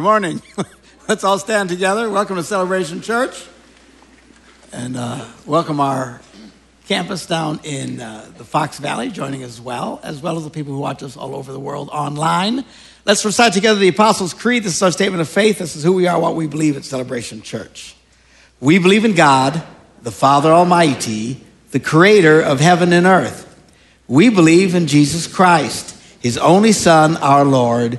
Good 0.00 0.04
morning. 0.04 0.42
Let's 1.08 1.24
all 1.24 1.38
stand 1.38 1.68
together. 1.68 2.08
Welcome 2.08 2.36
to 2.36 2.42
Celebration 2.42 3.02
Church. 3.02 3.46
And 4.72 4.96
uh, 4.96 5.26
welcome 5.44 5.78
our 5.78 6.22
campus 6.86 7.26
down 7.26 7.60
in 7.64 8.00
uh, 8.00 8.30
the 8.38 8.44
Fox 8.44 8.78
Valley 8.78 9.10
joining 9.10 9.42
as 9.42 9.60
well, 9.60 10.00
as 10.02 10.22
well 10.22 10.38
as 10.38 10.44
the 10.44 10.48
people 10.48 10.72
who 10.72 10.78
watch 10.78 11.02
us 11.02 11.18
all 11.18 11.34
over 11.34 11.52
the 11.52 11.60
world 11.60 11.90
online. 11.92 12.64
Let's 13.04 13.26
recite 13.26 13.52
together 13.52 13.78
the 13.78 13.88
Apostles' 13.88 14.32
Creed. 14.32 14.64
This 14.64 14.74
is 14.74 14.82
our 14.82 14.90
statement 14.90 15.20
of 15.20 15.28
faith. 15.28 15.58
This 15.58 15.76
is 15.76 15.84
who 15.84 15.92
we 15.92 16.06
are, 16.06 16.18
what 16.18 16.34
we 16.34 16.46
believe 16.46 16.78
at 16.78 16.84
Celebration 16.86 17.42
Church. 17.42 17.94
We 18.58 18.78
believe 18.78 19.04
in 19.04 19.14
God, 19.14 19.62
the 20.00 20.10
Father 20.10 20.50
Almighty, 20.50 21.44
the 21.72 21.80
creator 21.80 22.40
of 22.40 22.60
heaven 22.60 22.94
and 22.94 23.04
earth. 23.04 23.46
We 24.08 24.30
believe 24.30 24.74
in 24.74 24.86
Jesus 24.86 25.26
Christ, 25.26 25.94
his 26.20 26.38
only 26.38 26.72
Son, 26.72 27.18
our 27.18 27.44
Lord 27.44 27.98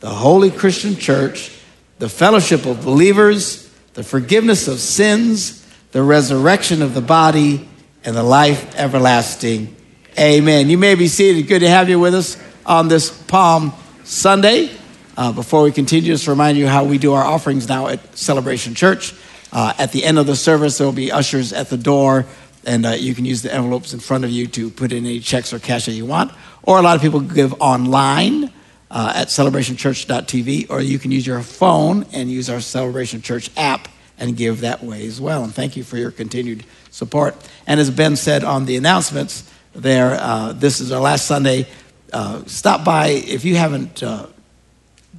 the 0.00 0.08
holy 0.08 0.50
Christian 0.50 0.96
church, 0.96 1.56
the 1.98 2.08
fellowship 2.08 2.64
of 2.66 2.82
believers, 2.82 3.70
the 3.94 4.02
forgiveness 4.02 4.66
of 4.66 4.78
sins, 4.78 5.66
the 5.92 6.02
resurrection 6.02 6.80
of 6.80 6.94
the 6.94 7.02
body, 7.02 7.68
and 8.04 8.16
the 8.16 8.22
life 8.22 8.74
everlasting. 8.76 9.76
Amen. 10.18 10.70
You 10.70 10.78
may 10.78 10.94
be 10.94 11.06
seated. 11.06 11.46
Good 11.46 11.60
to 11.60 11.68
have 11.68 11.88
you 11.88 12.00
with 12.00 12.14
us 12.14 12.36
on 12.64 12.88
this 12.88 13.10
Palm 13.24 13.72
Sunday. 14.04 14.70
Uh, 15.16 15.32
before 15.32 15.62
we 15.62 15.70
continue, 15.70 16.12
just 16.12 16.24
to 16.24 16.30
remind 16.30 16.56
you 16.56 16.66
how 16.66 16.84
we 16.84 16.96
do 16.96 17.12
our 17.12 17.22
offerings 17.22 17.68
now 17.68 17.88
at 17.88 18.16
Celebration 18.16 18.74
Church. 18.74 19.12
Uh, 19.52 19.74
at 19.78 19.92
the 19.92 20.02
end 20.02 20.18
of 20.18 20.26
the 20.26 20.36
service, 20.36 20.78
there 20.78 20.86
will 20.86 20.94
be 20.94 21.12
ushers 21.12 21.52
at 21.52 21.68
the 21.68 21.76
door, 21.76 22.24
and 22.64 22.86
uh, 22.86 22.90
you 22.90 23.14
can 23.14 23.26
use 23.26 23.42
the 23.42 23.52
envelopes 23.52 23.92
in 23.92 24.00
front 24.00 24.24
of 24.24 24.30
you 24.30 24.46
to 24.46 24.70
put 24.70 24.92
in 24.92 25.04
any 25.04 25.20
checks 25.20 25.52
or 25.52 25.58
cash 25.58 25.86
that 25.86 25.92
you 25.92 26.06
want. 26.06 26.32
Or 26.62 26.78
a 26.78 26.82
lot 26.82 26.96
of 26.96 27.02
people 27.02 27.20
give 27.20 27.52
online 27.60 28.50
uh, 28.90 29.12
at 29.14 29.28
celebrationchurch.tv, 29.28 30.70
or 30.70 30.80
you 30.80 30.98
can 30.98 31.10
use 31.10 31.26
your 31.26 31.42
phone 31.42 32.04
and 32.12 32.30
use 32.30 32.50
our 32.50 32.60
Celebration 32.60 33.22
Church 33.22 33.50
app 33.56 33.88
and 34.18 34.36
give 34.36 34.60
that 34.60 34.82
way 34.82 35.06
as 35.06 35.20
well. 35.20 35.44
And 35.44 35.54
thank 35.54 35.76
you 35.76 35.84
for 35.84 35.96
your 35.96 36.10
continued 36.10 36.64
support. 36.90 37.34
And 37.66 37.80
as 37.80 37.90
Ben 37.90 38.16
said 38.16 38.44
on 38.44 38.66
the 38.66 38.76
announcements 38.76 39.50
there, 39.74 40.18
uh, 40.20 40.52
this 40.52 40.80
is 40.80 40.92
our 40.92 41.00
last 41.00 41.26
Sunday. 41.26 41.66
Uh, 42.12 42.42
stop 42.46 42.84
by 42.84 43.08
if 43.08 43.44
you 43.44 43.56
haven't 43.56 44.02
uh, 44.02 44.26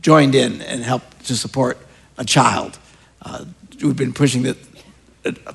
joined 0.02 0.36
in 0.36 0.62
and 0.62 0.84
helped 0.84 1.26
to 1.28 1.36
support 1.36 1.78
a 2.18 2.26
child. 2.26 2.78
Uh, 3.22 3.46
we've 3.82 3.96
been 3.96 4.14
pushing, 4.14 4.44
the, 4.44 4.58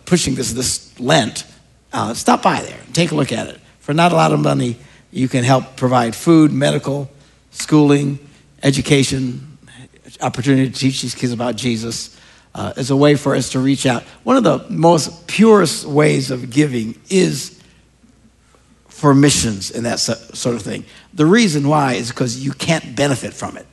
pushing 0.06 0.34
this 0.34 0.52
this 0.52 0.98
Lent. 0.98 1.44
Uh, 1.92 2.14
stop 2.14 2.42
by 2.42 2.62
there 2.62 2.78
and 2.84 2.94
take 2.94 3.10
a 3.10 3.14
look 3.14 3.32
at 3.32 3.48
it. 3.48 3.60
For 3.80 3.94
not 3.94 4.12
a 4.12 4.16
lot 4.16 4.32
of 4.32 4.40
money, 4.40 4.76
you 5.12 5.28
can 5.28 5.44
help 5.44 5.76
provide 5.76 6.16
food, 6.16 6.52
medical, 6.52 7.10
schooling, 7.56 8.18
education, 8.62 9.58
opportunity 10.20 10.70
to 10.70 10.78
teach 10.78 11.02
these 11.02 11.14
kids 11.14 11.32
about 11.32 11.56
Jesus 11.56 12.18
uh, 12.54 12.72
is 12.76 12.90
a 12.90 12.96
way 12.96 13.16
for 13.16 13.34
us 13.34 13.50
to 13.50 13.60
reach 13.60 13.86
out. 13.86 14.02
One 14.24 14.36
of 14.36 14.44
the 14.44 14.64
most 14.70 15.26
purest 15.26 15.84
ways 15.84 16.30
of 16.30 16.50
giving 16.50 16.98
is 17.10 17.60
for 18.88 19.14
missions 19.14 19.70
and 19.70 19.84
that 19.84 20.00
sort 20.00 20.56
of 20.56 20.62
thing. 20.62 20.84
The 21.12 21.26
reason 21.26 21.68
why 21.68 21.94
is 21.94 22.08
because 22.10 22.42
you 22.42 22.52
can't 22.52 22.96
benefit 22.96 23.34
from 23.34 23.56
it. 23.56 23.66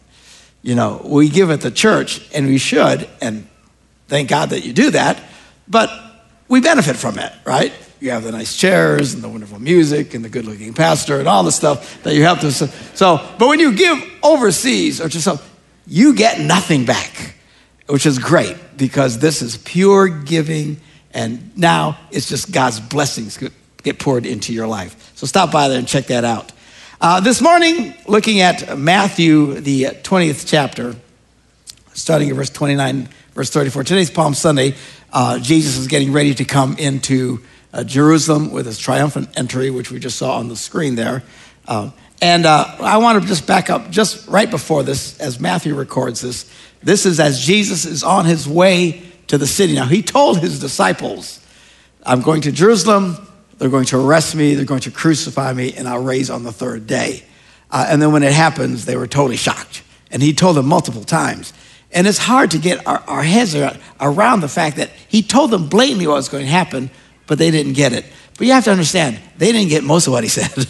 You 0.62 0.76
know, 0.76 1.02
we 1.04 1.30
give 1.30 1.52
at 1.52 1.62
the 1.62 1.72
church, 1.72 2.30
and 2.34 2.48
we 2.48 2.58
should, 2.58 3.08
and 3.22 3.48
thank 4.08 4.30
God 4.30 4.52
that 4.52 4.66
you 4.66 4.72
do 4.72 4.92
that, 4.92 5.22
but 5.68 5.90
we 6.48 6.62
benefit 6.62 6.96
from 6.96 7.20
it, 7.20 7.34
right? 7.46 7.74
You 8.04 8.12
have 8.12 8.24
the 8.24 8.34
nice 8.34 8.58
chairs 8.58 9.14
and 9.14 9.24
the 9.24 9.30
wonderful 9.30 9.60
music 9.60 10.14
and 10.14 10.26
the 10.26 10.30
good 10.30 10.44
looking 10.44 10.74
pastor 10.74 11.20
and 11.20 11.28
all 11.28 11.42
the 11.44 11.54
stuff 11.54 12.04
that 12.04 12.14
you 12.14 12.24
have 12.24 12.42
to. 12.42 12.52
So, 12.52 13.18
but 13.40 13.48
when 13.48 13.62
you 13.62 13.74
give 13.74 13.98
overseas 14.22 15.00
or 15.00 15.08
to 15.08 15.22
some, 15.22 15.40
you 15.88 16.14
get 16.14 16.42
nothing 16.42 16.84
back, 16.84 17.34
which 17.88 18.06
is 18.06 18.20
great 18.20 18.58
because 18.76 19.20
this 19.20 19.42
is 19.42 19.56
pure 19.56 20.10
giving. 20.10 20.82
And 21.14 21.58
now 21.58 21.98
it's 22.12 22.28
just 22.28 22.52
God's 22.52 22.82
blessings 22.82 23.42
get 23.84 24.00
poured 24.00 24.26
into 24.26 24.52
your 24.52 24.68
life. 24.68 25.14
So 25.16 25.26
stop 25.26 25.54
by 25.54 25.70
there 25.70 25.80
and 25.80 25.88
check 25.88 26.08
that 26.08 26.26
out. 26.26 26.52
Uh, 27.00 27.22
this 27.22 27.42
morning, 27.42 27.94
looking 28.06 28.42
at 28.42 28.78
Matthew, 28.78 29.62
the 29.62 29.84
20th 29.84 30.44
chapter, 30.46 30.98
starting 31.94 32.30
at 32.30 32.36
verse 32.36 32.50
29, 32.50 33.08
verse 33.34 33.50
34. 33.50 33.86
Today's 33.86 34.12
Palm 34.12 34.34
Sunday. 34.34 34.76
Uh, 35.14 35.40
Jesus 35.40 35.78
is 35.78 35.88
getting 35.88 36.12
ready 36.12 36.34
to 36.34 36.44
come 36.44 36.78
into 36.78 37.40
uh, 37.74 37.84
Jerusalem 37.84 38.52
with 38.52 38.66
his 38.66 38.78
triumphant 38.78 39.30
entry, 39.36 39.70
which 39.70 39.92
we 39.92 40.00
just 40.00 40.18
saw 40.18 40.38
on 40.38 40.48
the 40.48 40.56
screen 40.56 40.96
there. 40.96 41.24
Uh, 41.68 41.90
and 42.22 42.46
uh, 42.46 42.76
I 42.80 42.98
want 42.98 43.22
to 43.22 43.28
just 43.28 43.48
back 43.48 43.70
up 43.70 43.90
just 43.90 44.28
right 44.28 44.50
before 44.50 44.84
this, 44.84 45.20
as 45.20 45.40
Matthew 45.40 45.76
records 45.76 46.22
this. 46.22 46.50
This 46.82 47.06
is 47.06 47.20
as 47.20 47.40
Jesus 47.40 47.86
is 47.86 48.04
on 48.04 48.26
his 48.26 48.48
way 48.48 49.02
to 49.28 49.38
the 49.38 49.48
city. 49.48 49.74
Now, 49.74 49.86
he 49.86 50.02
told 50.02 50.40
his 50.40 50.60
disciples, 50.60 51.46
I'm 52.06 52.22
going 52.22 52.42
to 52.42 52.52
Jerusalem, 52.52 53.28
they're 53.58 53.70
going 53.70 53.86
to 53.86 54.00
arrest 54.00 54.36
me, 54.36 54.56
they're 54.56 54.66
going 54.66 54.82
to 54.82 54.92
crucify 54.92 55.54
me, 55.54 55.74
and 55.74 55.88
I'll 55.88 56.04
raise 56.04 56.30
on 56.30 56.44
the 56.44 56.52
third 56.52 56.88
day. 56.88 57.24
Uh, 57.72 57.88
and 57.90 58.02
then 58.02 58.12
when 58.12 58.24
it 58.24 58.34
happens, 58.34 58.86
they 58.86 58.96
were 58.96 59.08
totally 59.08 59.38
shocked. 59.38 59.84
And 60.12 60.22
he 60.22 60.34
told 60.34 60.58
them 60.58 60.68
multiple 60.68 61.04
times. 61.04 61.54
And 61.92 62.06
it's 62.08 62.18
hard 62.18 62.52
to 62.52 62.58
get 62.58 62.86
our, 62.86 63.04
our 63.08 63.24
heads 63.24 63.56
around 64.00 64.42
the 64.42 64.48
fact 64.48 64.78
that 64.78 64.92
he 65.08 65.24
told 65.24 65.52
them 65.52 65.70
blatantly 65.70 66.08
what 66.08 66.16
was 66.16 66.30
going 66.30 66.46
to 66.46 66.52
happen, 66.52 66.92
but 67.28 67.38
they 67.38 67.52
didn't 67.52 67.74
get 67.74 67.94
it. 67.94 68.06
But 68.38 68.48
you 68.48 68.54
have 68.54 68.64
to 68.66 68.72
understand, 68.72 69.20
they 69.38 69.52
didn't 69.52 69.70
get 69.70 69.84
most 69.84 70.08
of 70.08 70.14
what 70.14 70.24
he 70.24 70.30
said. 70.40 70.68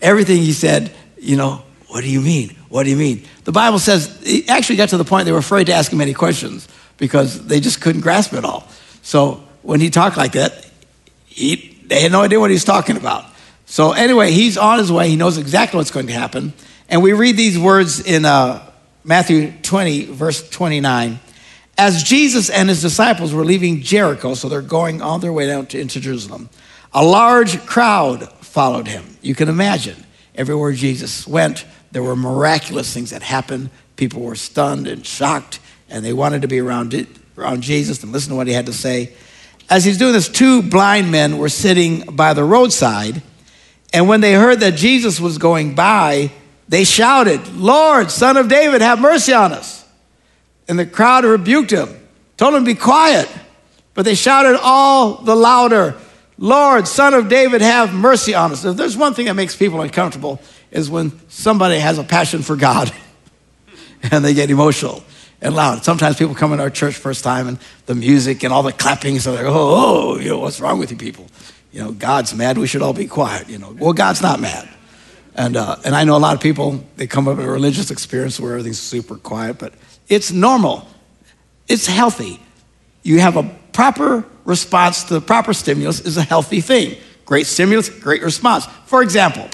Everything 0.00 0.38
he 0.38 0.52
said, 0.52 0.92
you 1.18 1.36
know, 1.36 1.62
what 1.88 2.02
do 2.02 2.10
you 2.10 2.20
mean? 2.20 2.56
What 2.68 2.84
do 2.84 2.90
you 2.90 2.96
mean? 2.96 3.24
The 3.44 3.52
Bible 3.52 3.78
says, 3.78 4.20
he 4.24 4.48
actually 4.48 4.76
got 4.76 4.90
to 4.90 4.96
the 4.96 5.04
point 5.04 5.24
they 5.24 5.32
were 5.32 5.38
afraid 5.38 5.66
to 5.68 5.72
ask 5.72 5.92
him 5.92 6.00
any 6.00 6.14
questions 6.14 6.68
because 6.96 7.46
they 7.46 7.60
just 7.60 7.80
couldn't 7.80 8.00
grasp 8.00 8.32
it 8.32 8.44
all. 8.44 8.68
So 9.02 9.44
when 9.62 9.80
he 9.80 9.90
talked 9.90 10.16
like 10.16 10.32
that, 10.32 10.68
he, 11.26 11.78
they 11.86 12.00
had 12.00 12.12
no 12.12 12.22
idea 12.22 12.40
what 12.40 12.50
he 12.50 12.54
was 12.54 12.64
talking 12.64 12.96
about. 12.96 13.24
So 13.66 13.92
anyway, 13.92 14.32
he's 14.32 14.56
on 14.56 14.78
his 14.78 14.90
way. 14.90 15.08
He 15.08 15.16
knows 15.16 15.38
exactly 15.38 15.78
what's 15.78 15.90
going 15.90 16.06
to 16.06 16.12
happen. 16.12 16.52
And 16.88 17.02
we 17.02 17.12
read 17.12 17.36
these 17.36 17.58
words 17.58 18.00
in 18.00 18.24
uh, 18.24 18.70
Matthew 19.04 19.52
20, 19.62 20.06
verse 20.06 20.48
29. 20.48 21.18
As 21.78 22.02
Jesus 22.02 22.48
and 22.48 22.68
his 22.68 22.80
disciples 22.80 23.34
were 23.34 23.44
leaving 23.44 23.82
Jericho, 23.82 24.34
so 24.34 24.48
they're 24.48 24.62
going 24.62 25.02
on 25.02 25.20
their 25.20 25.32
way 25.32 25.46
down 25.46 25.66
to, 25.66 25.80
into 25.80 26.00
Jerusalem, 26.00 26.48
a 26.92 27.04
large 27.04 27.64
crowd 27.66 28.28
followed 28.40 28.88
him. 28.88 29.18
You 29.20 29.34
can 29.34 29.48
imagine 29.48 30.06
everywhere 30.34 30.72
Jesus 30.72 31.26
went, 31.26 31.66
there 31.92 32.02
were 32.02 32.16
miraculous 32.16 32.92
things 32.92 33.10
that 33.10 33.22
happened. 33.22 33.70
People 33.96 34.22
were 34.22 34.34
stunned 34.34 34.86
and 34.86 35.06
shocked, 35.06 35.60
and 35.88 36.04
they 36.04 36.12
wanted 36.12 36.42
to 36.42 36.48
be 36.48 36.58
around, 36.58 37.06
around 37.38 37.62
Jesus 37.62 38.02
and 38.02 38.12
listen 38.12 38.30
to 38.30 38.36
what 38.36 38.46
he 38.46 38.52
had 38.52 38.66
to 38.66 38.72
say. 38.72 39.14
As 39.68 39.84
he's 39.84 39.98
doing 39.98 40.12
this, 40.12 40.28
two 40.28 40.62
blind 40.62 41.10
men 41.10 41.38
were 41.38 41.48
sitting 41.48 42.00
by 42.00 42.34
the 42.34 42.44
roadside, 42.44 43.22
and 43.92 44.08
when 44.08 44.20
they 44.20 44.34
heard 44.34 44.60
that 44.60 44.74
Jesus 44.74 45.20
was 45.20 45.38
going 45.38 45.74
by, 45.74 46.30
they 46.68 46.84
shouted, 46.84 47.54
Lord, 47.54 48.10
son 48.10 48.36
of 48.36 48.48
David, 48.48 48.82
have 48.82 49.00
mercy 49.00 49.32
on 49.32 49.52
us. 49.52 49.85
And 50.68 50.78
the 50.78 50.86
crowd 50.86 51.24
rebuked 51.24 51.70
him, 51.70 51.88
told 52.36 52.54
him 52.54 52.64
to 52.64 52.74
be 52.74 52.78
quiet. 52.78 53.28
But 53.94 54.04
they 54.04 54.14
shouted 54.14 54.58
all 54.60 55.14
the 55.14 55.34
louder, 55.34 55.96
Lord, 56.38 56.86
son 56.86 57.14
of 57.14 57.28
David, 57.28 57.62
have 57.62 57.94
mercy 57.94 58.34
on 58.34 58.52
us. 58.52 58.64
If 58.64 58.76
there's 58.76 58.96
one 58.96 59.14
thing 59.14 59.26
that 59.26 59.34
makes 59.34 59.56
people 59.56 59.80
uncomfortable, 59.80 60.40
is 60.70 60.90
when 60.90 61.12
somebody 61.28 61.78
has 61.78 61.98
a 61.98 62.04
passion 62.04 62.42
for 62.42 62.56
God 62.56 62.92
and 64.10 64.24
they 64.24 64.34
get 64.34 64.50
emotional 64.50 65.02
and 65.40 65.54
loud. 65.54 65.84
Sometimes 65.84 66.16
people 66.16 66.34
come 66.34 66.52
in 66.52 66.60
our 66.60 66.70
church 66.70 66.96
first 66.96 67.24
time 67.24 67.48
and 67.48 67.58
the 67.86 67.94
music 67.94 68.42
and 68.42 68.52
all 68.52 68.62
the 68.62 68.72
clapping, 68.72 69.18
so 69.18 69.34
they're, 69.34 69.46
oh, 69.46 69.52
oh, 69.54 70.18
you 70.18 70.30
know, 70.30 70.38
what's 70.38 70.60
wrong 70.60 70.78
with 70.78 70.90
you 70.90 70.96
people? 70.96 71.26
You 71.72 71.82
know, 71.82 71.92
God's 71.92 72.34
mad, 72.34 72.58
we 72.58 72.66
should 72.66 72.82
all 72.82 72.92
be 72.92 73.06
quiet, 73.06 73.48
you 73.48 73.58
know. 73.58 73.74
Well, 73.78 73.92
God's 73.92 74.22
not 74.22 74.40
mad. 74.40 74.68
And, 75.34 75.56
uh, 75.56 75.76
and 75.84 75.94
I 75.94 76.04
know 76.04 76.16
a 76.16 76.18
lot 76.18 76.34
of 76.34 76.40
people, 76.40 76.82
they 76.96 77.06
come 77.06 77.28
up 77.28 77.36
with 77.36 77.46
a 77.46 77.50
religious 77.50 77.90
experience 77.90 78.40
where 78.40 78.52
everything's 78.52 78.78
super 78.78 79.16
quiet, 79.16 79.58
but 79.58 79.74
it's 80.08 80.32
normal. 80.32 80.86
It's 81.68 81.86
healthy. 81.86 82.40
You 83.02 83.20
have 83.20 83.36
a 83.36 83.42
proper 83.72 84.24
response 84.44 85.04
to 85.04 85.14
the 85.14 85.20
proper 85.20 85.52
stimulus 85.52 86.00
is 86.00 86.16
a 86.16 86.22
healthy 86.22 86.60
thing. 86.60 86.96
Great 87.24 87.46
stimulus, 87.46 87.88
great 87.88 88.22
response. 88.22 88.66
For 88.86 89.02
example, 89.02 89.48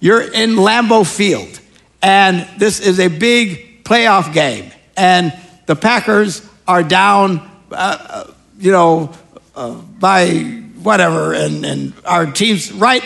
you're 0.00 0.22
in 0.22 0.56
Lambeau 0.56 1.06
Field 1.06 1.60
and 2.02 2.48
this 2.58 2.80
is 2.80 2.98
a 2.98 3.08
big 3.08 3.84
playoff 3.84 4.32
game 4.32 4.72
and 4.96 5.32
the 5.66 5.76
Packers 5.76 6.46
are 6.66 6.82
down, 6.82 7.38
uh, 7.70 7.74
uh, 7.74 8.30
you 8.58 8.72
know, 8.72 9.12
uh, 9.54 9.74
by 9.74 10.62
whatever, 10.82 11.32
and, 11.34 11.64
and 11.64 11.92
our 12.04 12.26
team's 12.26 12.72
right 12.72 13.04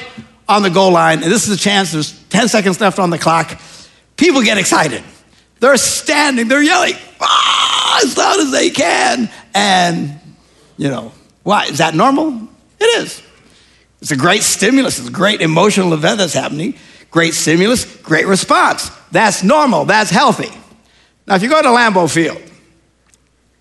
on 0.49 0.63
the 0.63 0.71
goal 0.71 0.93
line, 0.93 1.23
and 1.23 1.31
this 1.31 1.49
is 1.49 1.55
a 1.55 1.61
chance, 1.61 1.93
there's 1.93 2.19
10 2.29 2.49
seconds 2.49 2.81
left 2.81 2.99
on 2.99 3.11
the 3.11 3.19
clock. 3.19 3.61
People 4.17 4.43
get 4.43 4.59
excited. 4.59 5.03
They're 5.61 5.77
standing, 5.77 6.49
they're 6.49 6.63
yelling 6.63 6.95
ah, 7.21 8.01
as 8.05 8.17
loud 8.17 8.41
as 8.41 8.51
they 8.53 8.71
can. 8.71 9.31
And, 9.55 10.21
you 10.77 10.89
know, 10.89 11.13
why? 11.43 11.67
Is 11.67 11.79
that 11.79 11.95
normal? 11.95 12.49
It 12.79 12.85
is. 13.03 13.23
It's 14.01 14.11
a 14.11 14.17
great 14.17 14.43
stimulus, 14.43 14.99
it's 14.99 15.09
a 15.09 15.13
great 15.13 15.41
emotional 15.41 15.95
event 15.95 16.19
that's 16.19 16.35
happening. 16.35 16.75
Great 17.11 17.35
stimulus, 17.35 17.85
great 18.03 18.27
response. 18.27 18.91
That's 19.11 19.43
normal, 19.43 19.87
that's 19.87 20.11
healthy. 20.11 20.51
Now, 21.27 21.37
if 21.37 21.43
you 21.43 21.49
go 21.49 21.63
to 21.63 21.69
Lambeau 21.69 22.13
Field 22.13 22.43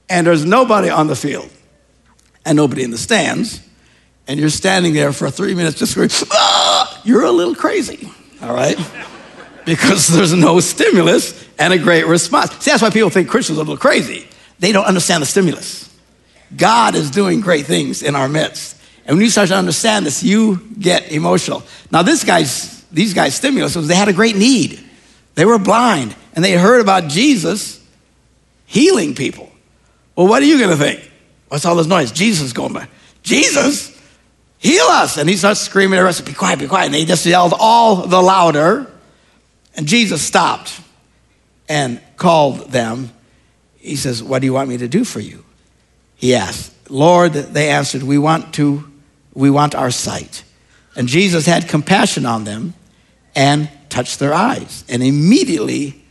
and 0.10 0.28
there's 0.28 0.44
nobody 0.44 0.90
on 0.90 1.08
the 1.08 1.16
field 1.16 1.50
and 2.46 2.58
nobody 2.58 2.84
in 2.84 2.92
the 2.92 2.98
stands, 2.98 3.62
and 4.28 4.40
you're 4.40 4.50
standing 4.50 4.94
there 4.94 5.14
for 5.14 5.30
three 5.30 5.56
minutes 5.56 5.78
just 5.78 5.96
going, 5.96 6.10
ah, 6.32 7.02
you're 7.06 7.24
a 7.24 7.32
little 7.32 7.56
crazy, 7.56 8.10
all 8.42 8.54
right? 8.54 8.78
Because 9.66 10.08
there's 10.08 10.34
no 10.34 10.60
stimulus 10.60 11.48
and 11.58 11.74
a 11.74 11.78
great 11.78 12.06
response. 12.06 12.52
See, 12.60 12.72
that's 12.72 12.82
why 12.82 12.90
people 12.90 13.10
think 13.10 13.30
Christians 13.30 13.58
are 13.58 13.62
a 13.62 13.66
little 13.66 13.78
crazy. 13.78 14.28
They 14.60 14.72
don't 14.72 14.86
understand 14.86 15.22
the 15.22 15.28
stimulus. 15.28 15.94
God 16.56 16.96
is 16.96 17.12
doing 17.12 17.42
great 17.42 17.66
things 17.66 18.04
in 18.04 18.16
our 18.16 18.30
midst. 18.30 18.78
And 19.06 19.18
when 19.18 19.24
you 19.24 19.30
start 19.30 19.50
to 19.50 19.56
understand 19.56 20.06
this, 20.06 20.24
you 20.24 20.62
get 20.80 21.12
emotional. 21.12 21.64
Now, 21.92 22.02
this 22.02 22.24
guy's, 22.24 22.84
these 22.86 23.14
guys' 23.14 23.36
stimulus 23.36 23.76
was 23.76 23.88
they 23.88 23.96
had 23.96 24.08
a 24.08 24.14
great 24.14 24.36
need. 24.36 24.84
They 25.36 25.46
were 25.46 25.60
blind, 25.60 26.16
and 26.34 26.44
they 26.44 26.54
heard 26.54 26.82
about 26.82 27.10
Jesus 27.10 27.86
healing 28.66 29.14
people. 29.14 29.52
Well, 30.16 30.28
what 30.28 30.42
are 30.42 30.46
you 30.46 30.58
going 30.58 30.72
to 30.72 30.78
think? 30.78 31.12
What's 31.50 31.66
all 31.66 31.76
this 31.76 31.88
noise? 31.88 32.12
Jesus 32.12 32.54
going 32.54 32.74
by. 32.74 32.88
Jesus? 33.22 33.96
Heal 34.58 34.86
us. 34.86 35.18
And 35.18 35.30
he 35.30 35.36
starts 35.36 35.60
screaming 35.60 36.00
at 36.00 36.04
rest, 36.04 36.26
be 36.26 36.34
quiet, 36.34 36.60
be 36.60 36.68
quiet. 36.68 36.86
And 36.86 36.94
they 36.94 37.06
just 37.06 37.26
yelled 37.26 37.54
all 37.60 38.08
the 38.08 38.22
louder. 38.22 38.92
And 39.76 39.88
Jesus 39.88 40.22
stopped 40.22 40.80
and 41.68 42.02
called 42.18 42.72
them. 42.72 43.12
He 43.78 43.96
says, 43.96 44.24
What 44.24 44.40
do 44.40 44.46
you 44.46 44.54
want 44.54 44.70
me 44.70 44.78
to 44.78 44.88
do 44.88 45.04
for 45.04 45.20
you? 45.20 45.44
He 46.16 46.34
asked. 46.36 46.72
Lord, 46.90 47.34
they 47.34 47.70
answered, 47.70 48.04
We 48.04 48.18
want 48.18 48.54
to, 48.56 48.90
we 49.34 49.50
want 49.50 49.76
our 49.76 49.92
sight. 49.92 50.44
And 50.96 51.08
Jesus 51.08 51.46
had 51.46 51.68
compassion 51.68 52.26
on 52.26 52.46
them 52.46 52.74
and 53.36 53.70
touched 53.90 54.20
their 54.20 54.34
eyes. 54.34 54.86
And 54.88 55.04
immediately 55.04 56.02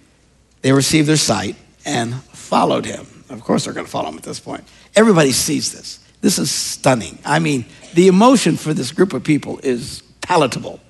they 0.63 0.73
received 0.73 1.09
their 1.09 1.17
sight 1.17 1.57
and 1.85 2.15
followed 2.25 2.85
him. 2.85 3.07
Of 3.31 3.43
course, 3.43 3.65
they're 3.65 3.73
going 3.73 3.87
to 3.87 3.91
follow 3.91 4.11
him 4.11 4.17
at 4.17 4.23
this 4.23 4.41
point. 4.41 4.65
Everybody 4.95 5.33
sees 5.33 5.73
this. 5.73 6.01
This 6.21 6.39
is 6.39 6.51
stunning. 6.51 7.19
I 7.25 7.39
mean, 7.39 7.65
the 7.95 8.09
emotion 8.09 8.57
for 8.57 8.73
this 8.73 8.93
group 8.93 9.13
of 9.13 9.25
people 9.25 9.59
is 9.63 10.03
palatable 10.21 10.81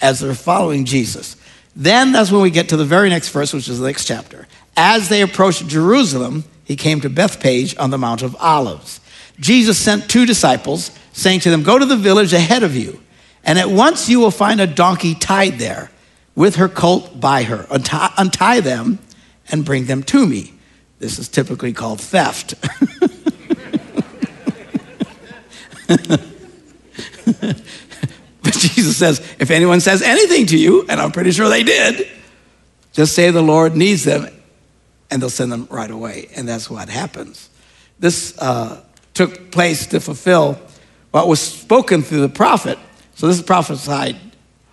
as 0.00 0.20
they're 0.20 0.34
following 0.34 0.84
Jesus. 0.84 1.36
Then 1.76 2.12
that's 2.12 2.30
when 2.30 2.42
we 2.42 2.50
get 2.50 2.68
to 2.68 2.76
the 2.76 2.84
very 2.84 3.08
next 3.08 3.30
verse, 3.30 3.52
which 3.52 3.68
is 3.68 3.80
the 3.80 3.86
next 3.86 4.04
chapter. 4.06 4.46
As 4.76 5.08
they 5.08 5.22
approached 5.22 5.66
Jerusalem, 5.66 6.44
he 6.64 6.76
came 6.76 7.00
to 7.00 7.10
Bethpage 7.10 7.78
on 7.78 7.90
the 7.90 7.98
Mount 7.98 8.22
of 8.22 8.36
Olives. 8.36 9.00
Jesus 9.40 9.76
sent 9.78 10.08
two 10.08 10.26
disciples, 10.26 10.90
saying 11.12 11.40
to 11.40 11.50
them, 11.50 11.62
Go 11.62 11.78
to 11.78 11.84
the 11.84 11.96
village 11.96 12.32
ahead 12.32 12.62
of 12.62 12.76
you, 12.76 13.00
and 13.44 13.58
at 13.58 13.68
once 13.68 14.08
you 14.08 14.20
will 14.20 14.30
find 14.30 14.60
a 14.60 14.66
donkey 14.66 15.14
tied 15.14 15.58
there 15.58 15.90
with 16.34 16.56
her 16.56 16.68
colt 16.68 17.20
by 17.20 17.42
her. 17.44 17.66
Untie, 17.70 18.12
untie 18.16 18.60
them 18.60 18.98
and 19.50 19.64
bring 19.64 19.86
them 19.86 20.02
to 20.04 20.26
me. 20.26 20.54
This 20.98 21.18
is 21.18 21.28
typically 21.28 21.72
called 21.72 22.00
theft. 22.00 22.54
Jesus 28.64 28.96
says, 28.96 29.20
if 29.38 29.50
anyone 29.50 29.80
says 29.80 30.02
anything 30.02 30.46
to 30.46 30.58
you, 30.58 30.86
and 30.88 31.00
I'm 31.00 31.12
pretty 31.12 31.30
sure 31.30 31.48
they 31.48 31.62
did, 31.62 32.08
just 32.92 33.14
say 33.14 33.30
the 33.30 33.42
Lord 33.42 33.76
needs 33.76 34.04
them, 34.04 34.28
and 35.10 35.20
they'll 35.20 35.30
send 35.30 35.52
them 35.52 35.68
right 35.70 35.90
away. 35.90 36.28
And 36.34 36.48
that's 36.48 36.70
what 36.70 36.88
happens. 36.88 37.50
This 37.98 38.36
uh, 38.38 38.82
took 39.12 39.50
place 39.50 39.86
to 39.88 40.00
fulfill 40.00 40.58
what 41.10 41.28
was 41.28 41.40
spoken 41.40 42.02
through 42.02 42.22
the 42.22 42.28
prophet. 42.28 42.78
So 43.14 43.26
this 43.28 43.38
is 43.38 43.42
prophesied 43.42 44.16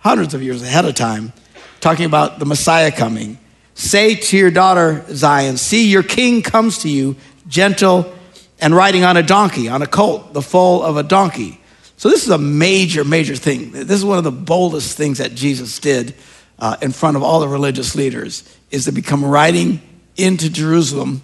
hundreds 0.00 0.34
of 0.34 0.42
years 0.42 0.62
ahead 0.62 0.84
of 0.84 0.94
time, 0.94 1.32
talking 1.80 2.06
about 2.06 2.38
the 2.38 2.46
Messiah 2.46 2.90
coming. 2.90 3.38
Say 3.74 4.16
to 4.16 4.36
your 4.36 4.50
daughter 4.50 5.04
Zion, 5.14 5.56
see, 5.56 5.88
your 5.88 6.02
king 6.02 6.42
comes 6.42 6.78
to 6.78 6.88
you, 6.88 7.16
gentle 7.46 8.12
and 8.60 8.74
riding 8.74 9.04
on 9.04 9.16
a 9.16 9.22
donkey, 9.22 9.68
on 9.68 9.82
a 9.82 9.86
colt, 9.86 10.32
the 10.32 10.42
foal 10.42 10.82
of 10.82 10.96
a 10.96 11.02
donkey 11.02 11.60
so, 12.02 12.08
this 12.08 12.24
is 12.24 12.30
a 12.30 12.38
major, 12.38 13.04
major 13.04 13.36
thing. 13.36 13.70
This 13.70 13.92
is 13.92 14.04
one 14.04 14.18
of 14.18 14.24
the 14.24 14.32
boldest 14.32 14.96
things 14.96 15.18
that 15.18 15.36
Jesus 15.36 15.78
did 15.78 16.16
uh, 16.58 16.76
in 16.82 16.90
front 16.90 17.16
of 17.16 17.22
all 17.22 17.38
the 17.38 17.46
religious 17.46 17.94
leaders 17.94 18.42
is 18.72 18.86
to 18.86 18.90
become 18.90 19.24
riding 19.24 19.80
into 20.16 20.50
Jerusalem 20.50 21.22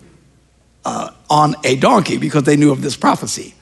uh, 0.84 1.10
on 1.28 1.56
a 1.64 1.74
donkey 1.74 2.16
because 2.16 2.44
they 2.44 2.56
knew 2.56 2.70
of 2.70 2.80
this 2.80 2.96
prophecy. 2.96 3.56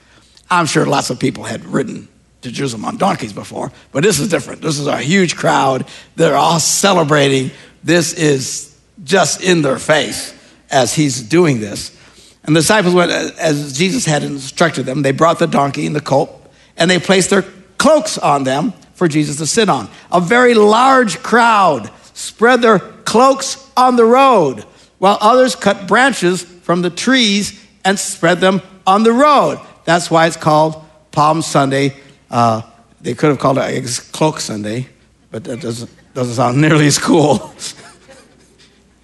I'm 0.50 0.66
sure 0.66 0.84
lots 0.84 1.08
of 1.08 1.18
people 1.18 1.44
had 1.44 1.64
ridden 1.64 2.06
to 2.42 2.52
Jerusalem 2.52 2.84
on 2.84 2.98
donkeys 2.98 3.32
before, 3.32 3.72
but 3.92 4.02
this 4.02 4.18
is 4.18 4.28
different. 4.28 4.60
This 4.60 4.78
is 4.78 4.86
a 4.86 4.98
huge 4.98 5.36
crowd. 5.36 5.86
They're 6.16 6.36
all 6.36 6.60
celebrating. 6.60 7.50
This 7.82 8.12
is 8.12 8.78
just 9.04 9.42
in 9.42 9.62
their 9.62 9.78
face 9.78 10.34
as 10.70 10.92
he's 10.94 11.22
doing 11.22 11.60
this. 11.60 11.98
And 12.44 12.54
the 12.54 12.60
disciples 12.60 12.92
went 12.92 13.10
as 13.10 13.72
Jesus 13.78 14.04
had 14.04 14.22
instructed 14.22 14.84
them. 14.84 15.00
They 15.00 15.12
brought 15.12 15.38
the 15.38 15.46
donkey 15.46 15.86
and 15.86 15.96
the 15.96 16.02
colt 16.02 16.42
and 16.76 16.90
they 16.90 16.98
placed 16.98 17.30
their 17.30 17.44
cloaks 17.78 18.18
on 18.18 18.44
them 18.44 18.72
for 18.94 19.08
Jesus 19.08 19.36
to 19.36 19.46
sit 19.46 19.68
on. 19.68 19.88
A 20.10 20.20
very 20.20 20.54
large 20.54 21.22
crowd 21.22 21.90
spread 22.14 22.62
their 22.62 22.78
cloaks 22.78 23.70
on 23.76 23.96
the 23.96 24.04
road, 24.04 24.64
while 24.98 25.18
others 25.20 25.54
cut 25.54 25.86
branches 25.86 26.42
from 26.42 26.82
the 26.82 26.90
trees 26.90 27.62
and 27.84 27.98
spread 27.98 28.40
them 28.40 28.62
on 28.86 29.02
the 29.02 29.12
road. 29.12 29.60
That's 29.84 30.10
why 30.10 30.26
it's 30.26 30.36
called 30.36 30.82
Palm 31.12 31.42
Sunday. 31.42 31.94
Uh, 32.30 32.62
they 33.00 33.14
could 33.14 33.28
have 33.28 33.38
called 33.38 33.58
it 33.58 34.00
Cloak 34.12 34.40
Sunday, 34.40 34.88
but 35.30 35.44
that 35.44 35.60
doesn't, 35.60 35.90
doesn't 36.14 36.34
sound 36.34 36.60
nearly 36.60 36.86
as 36.86 36.98
cool. 36.98 37.54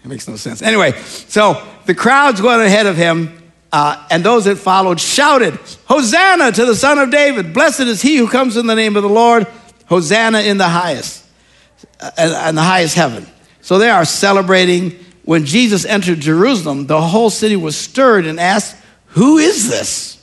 it 0.04 0.08
makes 0.08 0.26
no 0.26 0.36
sense. 0.36 0.62
Anyway, 0.62 0.92
so 1.02 1.64
the 1.86 1.94
crowd's 1.94 2.40
going 2.40 2.60
ahead 2.60 2.86
of 2.86 2.96
him 2.96 3.41
uh, 3.72 4.06
and 4.10 4.22
those 4.22 4.44
that 4.44 4.58
followed 4.58 5.00
shouted, 5.00 5.58
Hosanna 5.86 6.52
to 6.52 6.66
the 6.66 6.74
Son 6.74 6.98
of 6.98 7.10
David. 7.10 7.54
Blessed 7.54 7.80
is 7.80 8.02
he 8.02 8.16
who 8.16 8.28
comes 8.28 8.56
in 8.56 8.66
the 8.66 8.74
name 8.74 8.96
of 8.96 9.02
the 9.02 9.08
Lord. 9.08 9.46
Hosanna 9.86 10.40
in 10.40 10.58
the 10.58 10.68
highest, 10.68 11.24
uh, 12.00 12.46
in 12.48 12.54
the 12.54 12.62
highest 12.62 12.94
heaven. 12.94 13.26
So 13.62 13.78
they 13.78 13.90
are 13.90 14.04
celebrating. 14.04 14.98
When 15.24 15.46
Jesus 15.46 15.84
entered 15.84 16.20
Jerusalem, 16.20 16.86
the 16.86 17.00
whole 17.00 17.30
city 17.30 17.56
was 17.56 17.76
stirred 17.76 18.26
and 18.26 18.40
asked, 18.40 18.76
Who 19.08 19.38
is 19.38 19.70
this? 19.70 20.22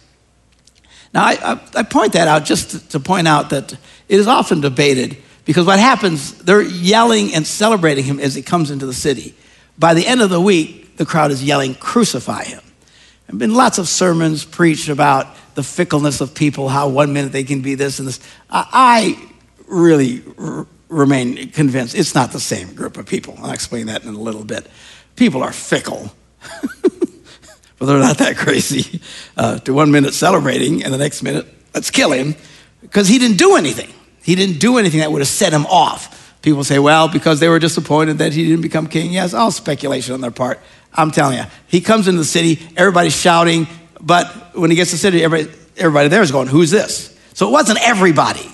Now, 1.13 1.25
I, 1.25 1.37
I, 1.41 1.61
I 1.77 1.83
point 1.83 2.13
that 2.13 2.27
out 2.27 2.45
just 2.45 2.71
to, 2.71 2.89
to 2.89 2.99
point 2.99 3.27
out 3.27 3.49
that 3.49 3.73
it 3.73 3.79
is 4.19 4.27
often 4.27 4.61
debated 4.61 5.17
because 5.45 5.65
what 5.65 5.79
happens, 5.79 6.33
they're 6.39 6.61
yelling 6.61 7.33
and 7.33 7.47
celebrating 7.47 8.03
him 8.03 8.19
as 8.19 8.35
he 8.35 8.43
comes 8.43 8.69
into 8.69 8.85
the 8.85 8.93
city. 8.93 9.33
By 9.79 9.95
the 9.95 10.05
end 10.05 10.21
of 10.21 10.29
the 10.29 10.41
week, 10.41 10.97
the 10.97 11.05
crowd 11.05 11.31
is 11.31 11.43
yelling, 11.43 11.73
Crucify 11.75 12.43
him. 12.43 12.61
There 13.29 13.33
have 13.35 13.39
been 13.41 13.53
lots 13.53 13.77
of 13.77 13.87
sermons 13.87 14.43
preached 14.43 14.89
about 14.89 15.27
the 15.53 15.61
fickleness 15.61 16.19
of 16.19 16.33
people, 16.33 16.67
how 16.67 16.89
one 16.89 17.13
minute 17.13 17.31
they 17.31 17.43
can 17.43 17.61
be 17.61 17.75
this 17.75 17.99
and 17.99 18.07
this. 18.07 18.19
I 18.49 19.23
really 19.67 20.23
r- 20.39 20.65
remain 20.87 21.51
convinced 21.51 21.93
it's 21.93 22.15
not 22.15 22.31
the 22.31 22.39
same 22.39 22.73
group 22.73 22.97
of 22.97 23.05
people. 23.05 23.37
I'll 23.37 23.51
explain 23.51 23.85
that 23.85 24.03
in 24.03 24.15
a 24.15 24.19
little 24.19 24.43
bit. 24.43 24.65
People 25.15 25.43
are 25.43 25.53
fickle, 25.53 26.11
but 27.77 27.85
they're 27.85 27.99
not 27.99 28.17
that 28.17 28.35
crazy. 28.35 28.99
Uh, 29.37 29.59
to 29.59 29.75
one 29.75 29.91
minute 29.91 30.15
celebrating, 30.15 30.83
and 30.83 30.91
the 30.91 30.97
next 30.97 31.21
minute, 31.21 31.45
let's 31.75 31.91
kill 31.91 32.11
him 32.11 32.33
because 32.81 33.07
he 33.07 33.19
didn't 33.19 33.37
do 33.37 33.55
anything. 33.55 33.93
He 34.23 34.33
didn't 34.33 34.57
do 34.57 34.79
anything 34.79 35.01
that 35.01 35.11
would 35.11 35.21
have 35.21 35.27
set 35.27 35.53
him 35.53 35.67
off. 35.67 36.33
People 36.41 36.63
say, 36.63 36.79
well, 36.79 37.07
because 37.07 37.39
they 37.39 37.47
were 37.47 37.59
disappointed 37.59 38.17
that 38.17 38.33
he 38.33 38.45
didn't 38.45 38.61
become 38.61 38.87
king. 38.87 39.11
Yes, 39.11 39.35
all 39.35 39.51
speculation 39.51 40.15
on 40.15 40.21
their 40.21 40.31
part. 40.31 40.59
I'm 40.93 41.11
telling 41.11 41.37
you, 41.37 41.45
he 41.67 41.81
comes 41.81 42.07
into 42.07 42.19
the 42.19 42.25
city, 42.25 42.59
everybody's 42.75 43.15
shouting, 43.15 43.67
but 44.01 44.57
when 44.57 44.69
he 44.69 44.75
gets 44.75 44.91
to 44.91 44.95
the 44.95 45.01
city, 45.01 45.23
everybody, 45.23 45.57
everybody 45.77 46.09
there 46.09 46.21
is 46.21 46.31
going, 46.31 46.47
Who's 46.47 46.71
this? 46.71 47.17
So 47.33 47.47
it 47.47 47.51
wasn't 47.51 47.79
everybody, 47.81 48.49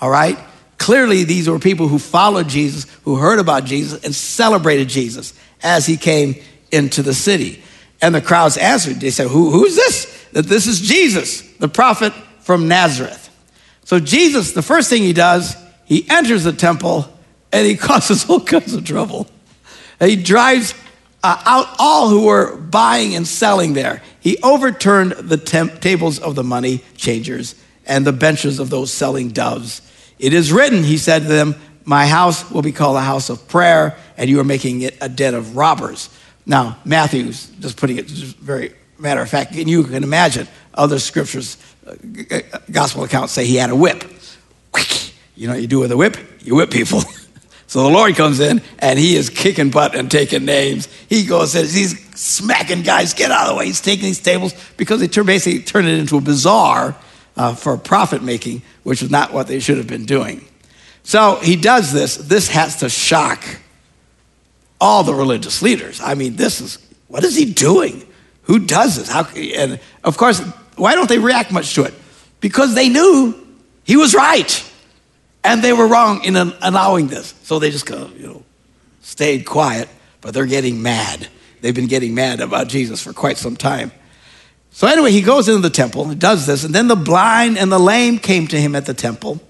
all 0.00 0.10
right? 0.10 0.38
Clearly, 0.78 1.24
these 1.24 1.48
were 1.48 1.58
people 1.58 1.88
who 1.88 1.98
followed 1.98 2.48
Jesus, 2.48 2.86
who 3.04 3.16
heard 3.16 3.38
about 3.38 3.64
Jesus, 3.64 4.04
and 4.04 4.14
celebrated 4.14 4.88
Jesus 4.88 5.32
as 5.62 5.86
he 5.86 5.96
came 5.96 6.34
into 6.70 7.02
the 7.02 7.14
city. 7.14 7.62
And 8.02 8.14
the 8.14 8.20
crowds 8.20 8.56
answered, 8.56 8.96
They 8.96 9.10
said, 9.10 9.28
Who, 9.28 9.50
Who's 9.50 9.74
this? 9.74 10.26
That 10.32 10.46
this 10.46 10.66
is 10.66 10.80
Jesus, 10.80 11.40
the 11.56 11.68
prophet 11.68 12.12
from 12.40 12.68
Nazareth. 12.68 13.22
So, 13.84 14.00
Jesus, 14.00 14.52
the 14.52 14.62
first 14.62 14.90
thing 14.90 15.02
he 15.02 15.12
does, 15.12 15.56
he 15.84 16.06
enters 16.10 16.44
the 16.44 16.52
temple 16.52 17.10
and 17.52 17.66
he 17.66 17.76
causes 17.76 18.28
all 18.28 18.40
kinds 18.40 18.74
of 18.74 18.84
trouble. 18.84 19.28
He 20.00 20.16
drives 20.16 20.74
uh, 21.26 21.42
out 21.44 21.66
all 21.80 22.08
who 22.08 22.26
were 22.26 22.56
buying 22.56 23.16
and 23.16 23.26
selling 23.26 23.72
there. 23.72 24.00
He 24.20 24.38
overturned 24.44 25.12
the 25.12 25.36
temp- 25.36 25.80
tables 25.80 26.20
of 26.20 26.36
the 26.36 26.44
money 26.44 26.84
changers 26.96 27.56
and 27.84 28.06
the 28.06 28.12
benches 28.12 28.60
of 28.60 28.70
those 28.70 28.92
selling 28.92 29.30
doves. 29.30 29.82
It 30.20 30.32
is 30.32 30.52
written, 30.52 30.84
he 30.84 30.98
said 30.98 31.22
to 31.22 31.28
them, 31.28 31.56
My 31.84 32.06
house 32.06 32.48
will 32.48 32.62
be 32.62 32.70
called 32.70 32.96
a 32.96 33.00
house 33.00 33.28
of 33.28 33.48
prayer, 33.48 33.96
and 34.16 34.30
you 34.30 34.38
are 34.38 34.44
making 34.44 34.82
it 34.82 34.96
a 35.00 35.08
den 35.08 35.34
of 35.34 35.56
robbers. 35.56 36.10
Now, 36.46 36.78
Matthew's 36.84 37.48
just 37.58 37.76
putting 37.76 37.98
it 37.98 38.06
just 38.06 38.36
very 38.36 38.72
matter 38.96 39.20
of 39.20 39.28
fact, 39.28 39.52
and 39.56 39.68
you 39.68 39.82
can 39.82 40.04
imagine 40.04 40.46
other 40.74 41.00
scriptures, 41.00 41.56
uh, 41.86 42.40
gospel 42.70 43.02
accounts 43.02 43.32
say 43.32 43.44
he 43.44 43.56
had 43.56 43.70
a 43.70 43.76
whip. 43.76 44.04
You 45.34 45.48
know 45.48 45.54
what 45.54 45.62
you 45.62 45.68
do 45.68 45.80
with 45.80 45.90
a 45.90 45.96
whip? 45.96 46.16
You 46.42 46.54
whip 46.54 46.70
people. 46.70 47.02
so 47.66 47.82
the 47.82 47.88
Lord 47.88 48.14
comes 48.14 48.38
in 48.40 48.62
and 48.78 48.98
he 48.98 49.16
is 49.16 49.28
kicking 49.28 49.70
butt 49.70 49.94
and 49.96 50.10
taking 50.10 50.44
names. 50.44 50.86
He 51.08 51.24
goes 51.24 51.54
and 51.54 51.68
he's 51.68 51.98
smacking 52.18 52.82
guys, 52.82 53.12
get 53.12 53.30
out 53.30 53.48
of 53.48 53.54
the 53.54 53.58
way. 53.58 53.66
He's 53.66 53.80
taking 53.80 54.04
these 54.04 54.20
tables 54.20 54.54
because 54.76 55.00
they 55.00 55.08
basically 55.08 55.60
turned 55.60 55.88
it 55.88 55.98
into 55.98 56.16
a 56.16 56.20
bazaar 56.20 56.96
uh, 57.36 57.54
for 57.54 57.76
profit 57.76 58.22
making, 58.22 58.62
which 58.84 59.02
is 59.02 59.10
not 59.10 59.32
what 59.32 59.48
they 59.48 59.58
should 59.58 59.78
have 59.78 59.88
been 59.88 60.04
doing. 60.04 60.44
So 61.02 61.36
he 61.36 61.56
does 61.56 61.92
this. 61.92 62.16
This 62.16 62.48
has 62.48 62.80
to 62.80 62.88
shock 62.88 63.44
all 64.80 65.02
the 65.02 65.14
religious 65.14 65.60
leaders. 65.60 66.00
I 66.00 66.14
mean, 66.14 66.36
this 66.36 66.60
is 66.60 66.78
what 67.08 67.24
is 67.24 67.36
he 67.36 67.52
doing? 67.52 68.06
Who 68.42 68.60
does 68.60 68.96
this? 68.96 69.08
How, 69.08 69.24
and 69.34 69.80
of 70.04 70.16
course, 70.16 70.40
why 70.76 70.94
don't 70.94 71.08
they 71.08 71.18
react 71.18 71.50
much 71.50 71.74
to 71.74 71.84
it? 71.84 71.94
Because 72.40 72.74
they 72.74 72.88
knew 72.88 73.34
he 73.84 73.96
was 73.96 74.14
right 74.14 74.72
and 75.46 75.62
they 75.62 75.72
were 75.72 75.86
wrong 75.86 76.24
in 76.24 76.36
allowing 76.36 77.06
this. 77.06 77.34
So 77.44 77.58
they 77.58 77.70
just 77.70 77.86
go, 77.86 78.10
you 78.16 78.26
know, 78.26 78.44
stayed 79.00 79.46
quiet, 79.46 79.88
but 80.20 80.34
they're 80.34 80.46
getting 80.46 80.82
mad. 80.82 81.28
They've 81.60 81.74
been 81.74 81.86
getting 81.86 82.14
mad 82.14 82.40
about 82.40 82.68
Jesus 82.68 83.02
for 83.02 83.12
quite 83.12 83.38
some 83.38 83.56
time. 83.56 83.92
So 84.70 84.86
anyway, 84.86 85.12
he 85.12 85.22
goes 85.22 85.48
into 85.48 85.62
the 85.62 85.70
temple 85.70 86.10
and 86.10 86.20
does 86.20 86.46
this, 86.46 86.64
and 86.64 86.74
then 86.74 86.88
the 86.88 86.96
blind 86.96 87.56
and 87.56 87.72
the 87.72 87.78
lame 87.78 88.18
came 88.18 88.46
to 88.48 88.60
him 88.60 88.74
at 88.76 88.84
the 88.84 88.92
temple, 88.92 89.40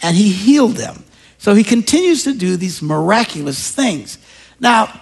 and 0.00 0.16
he 0.16 0.30
healed 0.30 0.76
them. 0.76 1.02
So 1.38 1.54
he 1.54 1.64
continues 1.64 2.24
to 2.24 2.34
do 2.34 2.56
these 2.56 2.82
miraculous 2.82 3.70
things. 3.72 4.18
Now, 4.60 5.00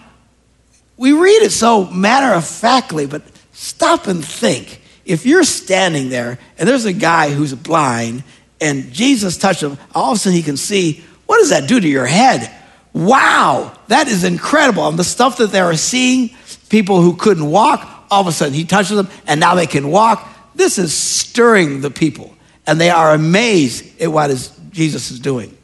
we 0.96 1.12
read 1.12 1.42
it 1.42 1.50
so 1.50 1.84
matter 1.86 2.34
of 2.34 2.46
factly, 2.46 3.06
but 3.06 3.22
stop 3.52 4.06
and 4.06 4.24
think. 4.24 4.80
If 5.04 5.26
you're 5.26 5.44
standing 5.44 6.08
there 6.08 6.38
and 6.56 6.66
there's 6.66 6.86
a 6.86 6.92
guy 6.92 7.30
who's 7.30 7.54
blind 7.54 8.24
and 8.64 8.92
Jesus 8.92 9.36
touched 9.36 9.62
him, 9.62 9.76
all 9.94 10.12
of 10.12 10.16
a 10.16 10.18
sudden 10.18 10.36
he 10.36 10.42
can 10.42 10.56
see, 10.56 11.04
what 11.26 11.38
does 11.38 11.50
that 11.50 11.68
do 11.68 11.78
to 11.78 11.88
your 11.88 12.06
head? 12.06 12.50
Wow, 12.94 13.76
that 13.88 14.08
is 14.08 14.24
incredible. 14.24 14.88
And 14.88 14.98
the 14.98 15.04
stuff 15.04 15.36
that 15.36 15.52
they 15.52 15.62
were 15.62 15.76
seeing, 15.76 16.30
people 16.70 17.02
who 17.02 17.14
couldn't 17.14 17.50
walk, 17.50 18.06
all 18.10 18.22
of 18.22 18.26
a 18.26 18.32
sudden 18.32 18.54
he 18.54 18.64
touches 18.64 18.96
them 18.96 19.08
and 19.26 19.38
now 19.38 19.54
they 19.54 19.66
can 19.66 19.88
walk. 19.88 20.26
This 20.54 20.78
is 20.78 20.94
stirring 20.94 21.82
the 21.82 21.90
people 21.90 22.34
and 22.66 22.80
they 22.80 22.90
are 22.90 23.12
amazed 23.12 24.00
at 24.00 24.10
what 24.10 24.30
is, 24.30 24.58
Jesus 24.70 25.10
is 25.10 25.20
doing. 25.20 25.56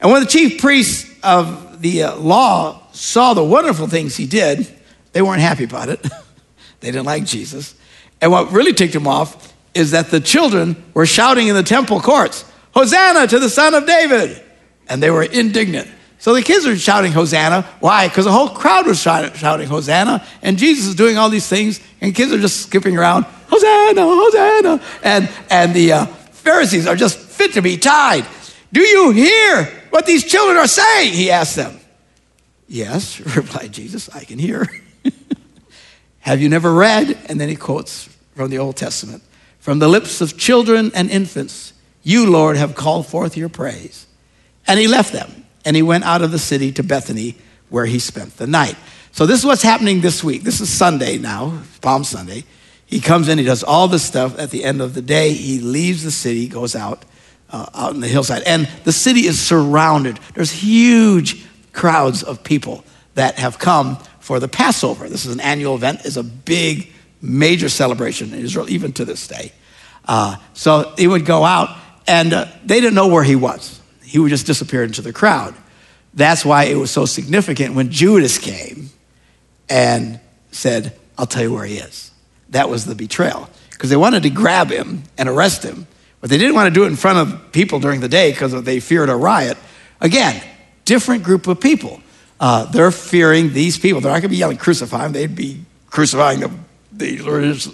And 0.00 0.12
when 0.12 0.22
the 0.22 0.28
chief 0.28 0.60
priests 0.60 1.10
of 1.24 1.82
the 1.82 2.04
uh, 2.04 2.16
law 2.16 2.82
saw 2.92 3.34
the 3.34 3.42
wonderful 3.42 3.88
things 3.88 4.16
he 4.16 4.26
did, 4.26 4.72
they 5.12 5.22
weren't 5.22 5.40
happy 5.40 5.64
about 5.64 5.88
it. 5.88 6.00
they 6.80 6.92
didn't 6.92 7.06
like 7.06 7.24
Jesus. 7.24 7.74
And 8.20 8.30
what 8.30 8.52
really 8.52 8.72
ticked 8.72 8.92
them 8.92 9.08
off 9.08 9.55
is 9.76 9.92
that 9.92 10.10
the 10.10 10.20
children 10.20 10.82
were 10.94 11.06
shouting 11.06 11.48
in 11.48 11.54
the 11.54 11.62
temple 11.62 12.00
courts, 12.00 12.44
Hosanna 12.72 13.26
to 13.26 13.38
the 13.38 13.50
Son 13.50 13.74
of 13.74 13.86
David. 13.86 14.42
And 14.88 15.02
they 15.02 15.10
were 15.10 15.22
indignant. 15.22 15.88
So 16.18 16.34
the 16.34 16.42
kids 16.42 16.66
are 16.66 16.76
shouting 16.76 17.12
Hosanna. 17.12 17.62
Why? 17.80 18.08
Because 18.08 18.24
the 18.24 18.32
whole 18.32 18.48
crowd 18.48 18.86
was 18.86 19.00
shouting 19.00 19.68
Hosanna, 19.68 20.26
and 20.42 20.58
Jesus 20.58 20.86
is 20.86 20.94
doing 20.94 21.18
all 21.18 21.28
these 21.28 21.46
things, 21.46 21.80
and 22.00 22.14
kids 22.14 22.32
are 22.32 22.38
just 22.38 22.62
skipping 22.62 22.96
around, 22.96 23.24
Hosanna, 23.48 24.02
Hosanna. 24.02 24.82
And, 25.02 25.30
and 25.50 25.74
the 25.74 25.92
uh, 25.92 26.06
Pharisees 26.06 26.86
are 26.86 26.96
just 26.96 27.18
fit 27.18 27.52
to 27.54 27.62
be 27.62 27.76
tied. 27.76 28.26
Do 28.72 28.80
you 28.80 29.10
hear 29.10 29.64
what 29.90 30.06
these 30.06 30.24
children 30.24 30.56
are 30.56 30.66
saying? 30.66 31.12
He 31.12 31.30
asked 31.30 31.56
them. 31.56 31.78
Yes, 32.68 33.20
replied 33.36 33.72
Jesus, 33.72 34.08
I 34.14 34.24
can 34.24 34.38
hear. 34.38 34.66
Have 36.20 36.40
you 36.40 36.48
never 36.48 36.72
read? 36.72 37.16
And 37.28 37.40
then 37.40 37.48
he 37.48 37.56
quotes 37.56 38.08
from 38.34 38.50
the 38.50 38.58
Old 38.58 38.76
Testament 38.76 39.22
From 39.66 39.80
the 39.80 39.88
lips 39.88 40.20
of 40.20 40.38
children 40.38 40.92
and 40.94 41.10
infants, 41.10 41.72
you, 42.04 42.30
Lord, 42.30 42.56
have 42.56 42.76
called 42.76 43.08
forth 43.08 43.36
your 43.36 43.48
praise. 43.48 44.06
And 44.64 44.78
he 44.78 44.86
left 44.86 45.12
them 45.12 45.44
and 45.64 45.74
he 45.74 45.82
went 45.82 46.04
out 46.04 46.22
of 46.22 46.30
the 46.30 46.38
city 46.38 46.70
to 46.70 46.84
Bethany 46.84 47.34
where 47.68 47.84
he 47.84 47.98
spent 47.98 48.36
the 48.36 48.46
night. 48.46 48.76
So 49.10 49.26
this 49.26 49.40
is 49.40 49.44
what's 49.44 49.64
happening 49.64 50.02
this 50.02 50.22
week. 50.22 50.44
This 50.44 50.60
is 50.60 50.68
Sunday 50.68 51.18
now, 51.18 51.62
Palm 51.80 52.04
Sunday. 52.04 52.44
He 52.86 53.00
comes 53.00 53.28
in, 53.28 53.38
he 53.38 53.44
does 53.44 53.64
all 53.64 53.88
this 53.88 54.04
stuff. 54.04 54.38
At 54.38 54.52
the 54.52 54.62
end 54.62 54.80
of 54.80 54.94
the 54.94 55.02
day, 55.02 55.32
he 55.32 55.58
leaves 55.58 56.04
the 56.04 56.12
city, 56.12 56.46
goes 56.46 56.76
out, 56.76 57.04
uh, 57.50 57.66
out 57.74 57.92
in 57.92 57.98
the 57.98 58.06
hillside. 58.06 58.44
And 58.44 58.68
the 58.84 58.92
city 58.92 59.26
is 59.26 59.36
surrounded. 59.36 60.20
There's 60.34 60.52
huge 60.52 61.44
crowds 61.72 62.22
of 62.22 62.44
people 62.44 62.84
that 63.16 63.40
have 63.40 63.58
come 63.58 63.96
for 64.20 64.38
the 64.38 64.46
Passover. 64.46 65.08
This 65.08 65.26
is 65.26 65.34
an 65.34 65.40
annual 65.40 65.74
event, 65.74 66.02
it's 66.04 66.16
a 66.16 66.22
big, 66.22 66.92
major 67.26 67.68
celebration 67.68 68.32
in 68.32 68.40
Israel, 68.40 68.68
even 68.70 68.92
to 68.94 69.04
this 69.04 69.26
day. 69.26 69.52
Uh, 70.06 70.36
so 70.54 70.94
he 70.96 71.06
would 71.06 71.24
go 71.24 71.44
out, 71.44 71.76
and 72.06 72.32
uh, 72.32 72.46
they 72.64 72.80
didn't 72.80 72.94
know 72.94 73.08
where 73.08 73.24
he 73.24 73.36
was. 73.36 73.80
He 74.02 74.18
would 74.18 74.30
just 74.30 74.46
disappear 74.46 74.84
into 74.84 75.02
the 75.02 75.12
crowd. 75.12 75.54
That's 76.14 76.44
why 76.44 76.64
it 76.64 76.76
was 76.76 76.90
so 76.90 77.04
significant 77.04 77.74
when 77.74 77.90
Judas 77.90 78.38
came 78.38 78.90
and 79.68 80.20
said, 80.52 80.96
I'll 81.18 81.26
tell 81.26 81.42
you 81.42 81.52
where 81.52 81.64
he 81.64 81.76
is. 81.76 82.10
That 82.50 82.68
was 82.68 82.84
the 82.84 82.94
betrayal. 82.94 83.50
Because 83.70 83.90
they 83.90 83.96
wanted 83.96 84.22
to 84.22 84.30
grab 84.30 84.70
him 84.70 85.02
and 85.18 85.28
arrest 85.28 85.62
him, 85.62 85.86
but 86.20 86.30
they 86.30 86.38
didn't 86.38 86.54
want 86.54 86.72
to 86.72 86.74
do 86.74 86.84
it 86.84 86.88
in 86.88 86.96
front 86.96 87.18
of 87.18 87.52
people 87.52 87.78
during 87.78 88.00
the 88.00 88.08
day 88.08 88.30
because 88.30 88.62
they 88.64 88.80
feared 88.80 89.10
a 89.10 89.16
riot. 89.16 89.58
Again, 90.00 90.42
different 90.84 91.22
group 91.22 91.46
of 91.46 91.60
people. 91.60 92.00
Uh, 92.40 92.64
they're 92.66 92.90
fearing 92.90 93.52
these 93.52 93.78
people. 93.78 94.00
They're 94.00 94.12
not 94.12 94.20
going 94.20 94.22
to 94.22 94.28
be 94.28 94.36
yelling, 94.36 94.56
crucify 94.56 95.02
them. 95.02 95.12
They'd 95.12 95.34
be 95.34 95.64
crucifying 95.90 96.40
the, 96.40 96.50
the 96.96 97.18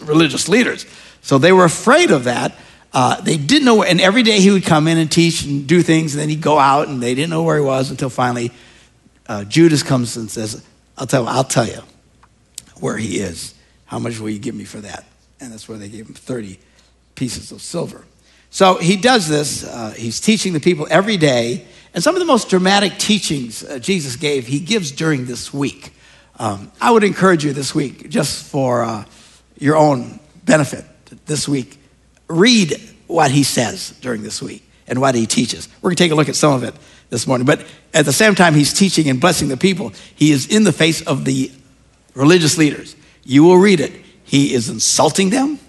religious 0.03 0.49
leaders. 0.49 0.87
So 1.23 1.39
they 1.39 1.53
were 1.53 1.65
afraid 1.65 2.11
of 2.11 2.25
that. 2.25 2.57
Uh, 2.93 3.21
they 3.21 3.37
didn't 3.39 3.65
know, 3.65 3.83
and 3.83 4.01
every 4.01 4.23
day 4.23 4.41
he 4.41 4.51
would 4.51 4.65
come 4.65 4.87
in 4.87 4.99
and 4.99 5.11
teach 5.11 5.45
and 5.45 5.67
do 5.67 5.83
things, 5.83 6.15
and 6.15 6.21
then 6.21 6.29
he'd 6.29 6.43
go 6.43 6.59
out, 6.59 6.89
and 6.89 7.03
they 7.03 7.15
didn't 7.15 7.31
know 7.31 7.43
where 7.43 7.57
he 7.57 7.65
was 7.65 7.91
until 7.91 8.11
finally 8.11 8.51
uh, 9.27 9.45
Judas 9.45 9.83
comes 9.83 10.17
and 10.17 10.31
says, 10.31 10.65
I'll 10.99 11.07
tell, 11.07 11.27
I'll 11.27 11.45
tell 11.45 11.67
you 11.67 11.81
where 12.81 12.97
he 12.97 13.19
is. 13.19 13.55
How 13.87 13.99
much 13.99 14.19
will 14.19 14.31
you 14.31 14.39
give 14.39 14.55
me 14.55 14.65
for 14.65 14.79
that? 14.79 15.05
And 15.41 15.53
that's 15.53 15.69
where 15.69 15.79
they 15.79 15.89
gave 15.89 16.07
him 16.07 16.15
30 16.15 16.59
pieces 17.15 17.53
of 17.53 17.63
silver. 17.63 18.05
So 18.51 18.77
he 18.77 18.97
does 18.97 19.29
this. 19.29 19.65
Uh, 19.65 19.95
he's 19.97 20.21
teaching 20.21 20.53
the 20.53 20.61
people 20.61 20.87
every 20.91 21.17
day. 21.17 21.67
And 21.95 22.03
some 22.03 22.15
of 22.15 22.21
the 22.21 22.27
most 22.27 22.51
dramatic 22.51 22.99
teachings 22.99 23.65
uh, 23.65 23.79
Jesus 23.79 24.17
gave, 24.17 24.47
he 24.47 24.61
gives 24.61 24.93
during 24.93 25.27
this 25.27 25.53
week. 25.53 25.93
Um, 26.43 26.73
I 26.81 26.91
would 26.91 27.05
encourage 27.05 27.45
you 27.45 27.53
this 27.53 27.73
week, 27.73 28.09
just 28.09 28.45
for 28.51 28.83
uh, 28.83 29.05
your 29.61 29.77
own 29.77 30.19
benefit, 30.45 30.85
this 31.25 31.49
week, 31.49 31.79
read 32.27 32.81
what 33.07 33.31
he 33.31 33.45
says 33.45 33.97
during 34.01 34.25
this 34.25 34.43
week 34.43 34.69
and 34.89 35.01
what 35.01 35.15
he 35.15 35.25
teaches. 35.25 35.69
We're 35.81 35.91
going 35.91 35.97
to 35.99 36.03
take 36.03 36.11
a 36.11 36.17
look 36.17 36.29
at 36.29 36.35
some 36.35 36.53
of 36.53 36.65
it 36.65 36.75
this 37.11 37.29
morning. 37.29 37.47
But 37.47 37.65
at 37.95 38.07
the 38.07 38.13
same 38.13 38.35
time, 38.35 38.55
he's 38.55 38.73
teaching 38.73 39.09
and 39.09 39.21
blessing 39.21 39.47
the 39.47 39.57
people. 39.57 39.93
He 40.17 40.33
is 40.33 40.49
in 40.49 40.65
the 40.65 40.73
face 40.73 41.01
of 41.03 41.25
the 41.25 41.53
religious 42.13 42.59
leaders. 42.59 42.97
You 43.23 43.45
will 43.45 43.59
read 43.59 43.79
it. 43.79 43.93
He 44.25 44.53
is 44.53 44.69
insulting 44.69 45.31
them, 45.31 45.61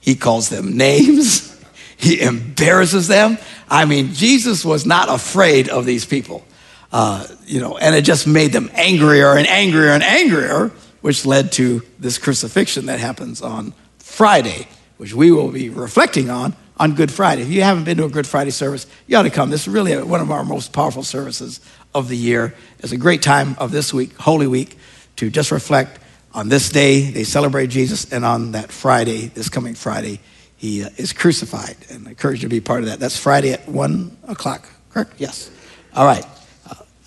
he 0.00 0.14
calls 0.14 0.48
them 0.48 0.78
names. 0.78 1.50
He 1.98 2.20
embarrasses 2.20 3.06
them. 3.06 3.38
I 3.70 3.84
mean, 3.84 4.12
Jesus 4.12 4.64
was 4.64 4.84
not 4.84 5.08
afraid 5.08 5.68
of 5.68 5.86
these 5.86 6.04
people, 6.04 6.44
uh, 6.92 7.26
you 7.46 7.60
know, 7.60 7.78
and 7.78 7.94
it 7.94 8.02
just 8.02 8.26
made 8.26 8.52
them 8.52 8.70
angrier 8.74 9.36
and 9.36 9.46
angrier 9.46 9.90
and 9.90 10.02
angrier, 10.02 10.70
which 11.00 11.24
led 11.24 11.50
to 11.52 11.82
this 11.98 12.18
crucifixion 12.18 12.86
that 12.86 13.00
happens 13.00 13.40
on 13.42 13.72
Friday, 13.98 14.68
which 14.98 15.14
we 15.14 15.32
will 15.32 15.50
be 15.50 15.70
reflecting 15.70 16.30
on 16.30 16.54
on 16.78 16.94
Good 16.94 17.10
Friday. 17.10 17.42
If 17.42 17.48
you 17.48 17.62
haven't 17.62 17.84
been 17.84 17.96
to 17.98 18.04
a 18.04 18.08
Good 18.08 18.26
Friday 18.26 18.50
service, 18.50 18.86
you 19.06 19.16
ought 19.16 19.22
to 19.22 19.30
come. 19.30 19.50
This 19.50 19.62
is 19.62 19.68
really 19.68 19.96
one 20.02 20.20
of 20.20 20.30
our 20.30 20.44
most 20.44 20.72
powerful 20.72 21.02
services 21.02 21.60
of 21.94 22.08
the 22.08 22.16
year. 22.16 22.54
It's 22.80 22.92
a 22.92 22.96
great 22.96 23.22
time 23.22 23.56
of 23.58 23.70
this 23.70 23.94
week, 23.94 24.16
Holy 24.16 24.46
Week, 24.46 24.76
to 25.16 25.30
just 25.30 25.50
reflect 25.50 25.98
on 26.34 26.48
this 26.48 26.70
day. 26.70 27.10
They 27.10 27.24
celebrate 27.24 27.68
Jesus, 27.68 28.12
and 28.12 28.24
on 28.24 28.52
that 28.52 28.72
Friday, 28.72 29.28
this 29.28 29.48
coming 29.48 29.74
Friday, 29.74 30.20
he 30.56 30.84
uh, 30.84 30.90
is 30.96 31.12
crucified. 31.12 31.76
And 31.90 32.06
I 32.06 32.10
encourage 32.10 32.42
you 32.42 32.48
to 32.48 32.54
be 32.54 32.60
part 32.60 32.80
of 32.80 32.86
that. 32.86 33.00
That's 33.00 33.18
Friday 33.18 33.52
at 33.52 33.68
1 33.68 34.18
o'clock, 34.28 34.68
correct? 34.90 35.14
Yes. 35.18 35.50
All 35.94 36.06
right. 36.06 36.24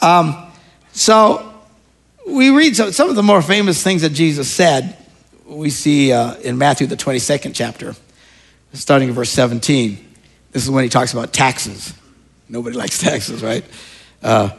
Um, 0.06 0.52
so 0.92 1.52
we 2.28 2.52
read 2.52 2.76
some, 2.76 2.92
some, 2.92 3.10
of 3.10 3.16
the 3.16 3.24
more 3.24 3.42
famous 3.42 3.82
things 3.82 4.04
that 4.04 4.12
Jesus 4.12 4.48
said. 4.48 4.96
We 5.48 5.72
see 5.72 6.14
uh, 6.14 6.36
in 6.36 6.60
Matthew, 6.60 6.86
the 6.86 6.96
22nd 6.96 7.56
chapter, 7.56 7.96
starting 8.74 9.10
in 9.10 9.16
verse 9.16 9.32
17. 9.32 9.98
This 10.52 10.64
is 10.64 10.70
when 10.70 10.84
he 10.84 10.90
talks 10.90 11.12
about 11.12 11.34
taxes. 11.34 11.94
Nobody 12.48 12.78
likes 12.84 13.00
taxes, 13.00 13.42
right? 13.42 13.66
Uh, 14.22 14.52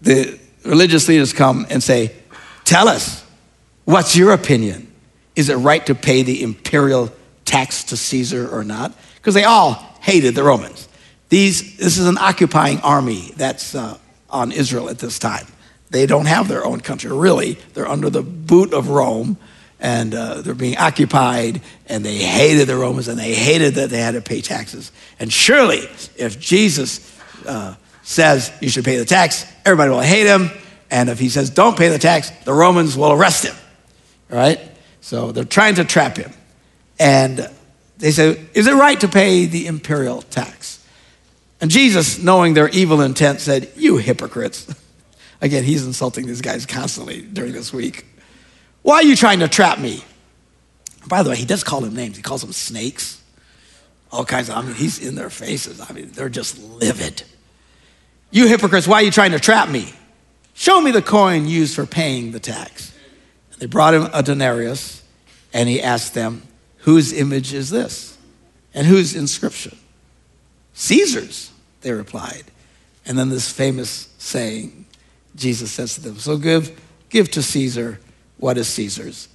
the 0.00 0.38
religious 0.64 1.08
leaders 1.08 1.34
come 1.34 1.66
and 1.68 1.82
say, 1.82 2.12
Tell 2.64 2.88
us, 2.88 3.24
What's 3.84 4.14
your 4.14 4.32
opinion? 4.32 4.92
Is 5.34 5.48
it 5.48 5.56
right 5.56 5.84
to 5.86 5.94
pay 5.94 6.22
the 6.22 6.42
imperial 6.42 7.10
tax 7.46 7.84
to 7.84 7.96
Caesar 7.96 8.46
or 8.46 8.62
not? 8.62 8.92
Because 9.16 9.32
they 9.32 9.44
all 9.44 9.72
hated 10.00 10.34
the 10.34 10.42
Romans. 10.42 10.88
These, 11.30 11.78
this 11.78 11.96
is 11.96 12.06
an 12.06 12.18
occupying 12.18 12.80
army 12.80 13.32
that's 13.36 13.74
uh, 13.74 13.96
on 14.30 14.52
Israel 14.52 14.88
at 14.88 14.98
this 14.98 15.18
time. 15.18 15.46
They 15.90 16.06
don't 16.06 16.26
have 16.26 16.48
their 16.48 16.64
own 16.64 16.80
country, 16.80 17.10
really. 17.10 17.54
They're 17.74 17.88
under 17.88 18.10
the 18.10 18.22
boot 18.22 18.74
of 18.74 18.90
Rome, 18.90 19.38
and 19.80 20.14
uh, 20.14 20.42
they're 20.42 20.54
being 20.54 20.76
occupied, 20.76 21.62
and 21.86 22.04
they 22.04 22.18
hated 22.18 22.68
the 22.68 22.76
Romans, 22.76 23.08
and 23.08 23.18
they 23.18 23.34
hated 23.34 23.74
that 23.76 23.90
they 23.90 23.98
had 23.98 24.12
to 24.12 24.20
pay 24.20 24.40
taxes. 24.40 24.92
And 25.18 25.32
surely, 25.32 25.88
if 26.16 26.38
Jesus 26.38 27.16
uh, 27.46 27.74
says 28.02 28.52
you 28.60 28.68
should 28.68 28.84
pay 28.84 28.96
the 28.96 29.04
tax, 29.04 29.50
everybody 29.64 29.90
will 29.90 30.00
hate 30.00 30.26
him. 30.26 30.50
And 30.90 31.08
if 31.08 31.18
he 31.18 31.28
says 31.28 31.50
don't 31.50 31.76
pay 31.76 31.88
the 31.88 31.98
tax, 31.98 32.30
the 32.44 32.52
Romans 32.52 32.96
will 32.96 33.12
arrest 33.12 33.44
him. 33.44 33.54
Right? 34.28 34.60
So 35.00 35.32
they're 35.32 35.44
trying 35.44 35.76
to 35.76 35.84
trap 35.84 36.16
him. 36.16 36.32
And 36.98 37.48
they 37.98 38.10
say, 38.10 38.46
Is 38.54 38.66
it 38.66 38.74
right 38.74 38.98
to 39.00 39.08
pay 39.08 39.46
the 39.46 39.66
imperial 39.66 40.22
tax? 40.22 40.84
And 41.60 41.70
Jesus, 41.70 42.22
knowing 42.22 42.54
their 42.54 42.68
evil 42.68 43.00
intent, 43.00 43.40
said, 43.40 43.70
You 43.76 43.96
hypocrites. 43.96 44.72
Again, 45.40 45.64
he's 45.64 45.86
insulting 45.86 46.26
these 46.26 46.40
guys 46.40 46.66
constantly 46.66 47.22
during 47.22 47.52
this 47.52 47.72
week. 47.72 48.06
Why 48.82 48.96
are 48.96 49.02
you 49.02 49.16
trying 49.16 49.40
to 49.40 49.48
trap 49.48 49.78
me? 49.78 50.04
By 51.06 51.22
the 51.22 51.30
way, 51.30 51.36
he 51.36 51.46
does 51.46 51.64
call 51.64 51.80
them 51.80 51.94
names. 51.94 52.16
He 52.16 52.22
calls 52.22 52.42
them 52.42 52.52
snakes. 52.52 53.22
All 54.10 54.24
kinds 54.24 54.48
of, 54.48 54.56
I 54.56 54.62
mean, 54.62 54.74
he's 54.74 55.06
in 55.06 55.14
their 55.14 55.30
faces. 55.30 55.80
I 55.80 55.92
mean, 55.92 56.10
they're 56.12 56.28
just 56.28 56.58
livid. 56.58 57.22
You 58.30 58.46
hypocrites, 58.46 58.86
why 58.86 58.96
are 58.96 59.02
you 59.02 59.10
trying 59.10 59.32
to 59.32 59.40
trap 59.40 59.68
me? 59.68 59.92
Show 60.54 60.80
me 60.80 60.90
the 60.90 61.02
coin 61.02 61.46
used 61.46 61.74
for 61.74 61.86
paying 61.86 62.32
the 62.32 62.40
tax. 62.40 62.92
They 63.58 63.66
brought 63.66 63.94
him 63.94 64.08
a 64.12 64.22
denarius, 64.22 65.02
and 65.52 65.68
he 65.68 65.82
asked 65.82 66.14
them, 66.14 66.42
Whose 66.78 67.12
image 67.12 67.52
is 67.52 67.70
this? 67.70 68.16
And 68.74 68.86
whose 68.86 69.14
inscription? 69.14 69.76
Caesar's, 70.78 71.50
they 71.80 71.90
replied. 71.90 72.44
And 73.04 73.18
then 73.18 73.30
this 73.30 73.50
famous 73.50 74.08
saying, 74.18 74.86
Jesus 75.34 75.72
says 75.72 75.96
to 75.96 76.00
them, 76.00 76.18
So 76.18 76.38
give, 76.38 76.80
give 77.08 77.28
to 77.32 77.42
Caesar 77.42 77.98
what 78.36 78.56
is 78.56 78.68
Caesar's, 78.68 79.28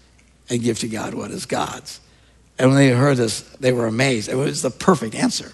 and 0.50 0.62
give 0.62 0.80
to 0.80 0.88
God 0.88 1.14
what 1.14 1.32
is 1.32 1.46
God's. 1.46 2.00
And 2.58 2.70
when 2.70 2.78
they 2.78 2.92
heard 2.92 3.18
this, 3.18 3.42
they 3.60 3.74
were 3.74 3.88
amazed. 3.88 4.30
It 4.30 4.36
was 4.36 4.62
the 4.62 4.70
perfect 4.70 5.16
answer. 5.16 5.52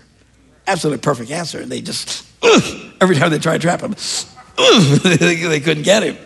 Absolutely 0.67 1.01
perfect 1.01 1.31
answer. 1.31 1.59
And 1.59 1.71
they 1.71 1.81
just, 1.81 2.23
every 3.01 3.15
time 3.15 3.31
they 3.31 3.39
tried 3.39 3.61
to 3.61 3.67
trap 3.67 3.81
him, 3.81 3.95
they 5.03 5.59
couldn't 5.59 5.83
get 5.83 6.03
him. 6.03 6.17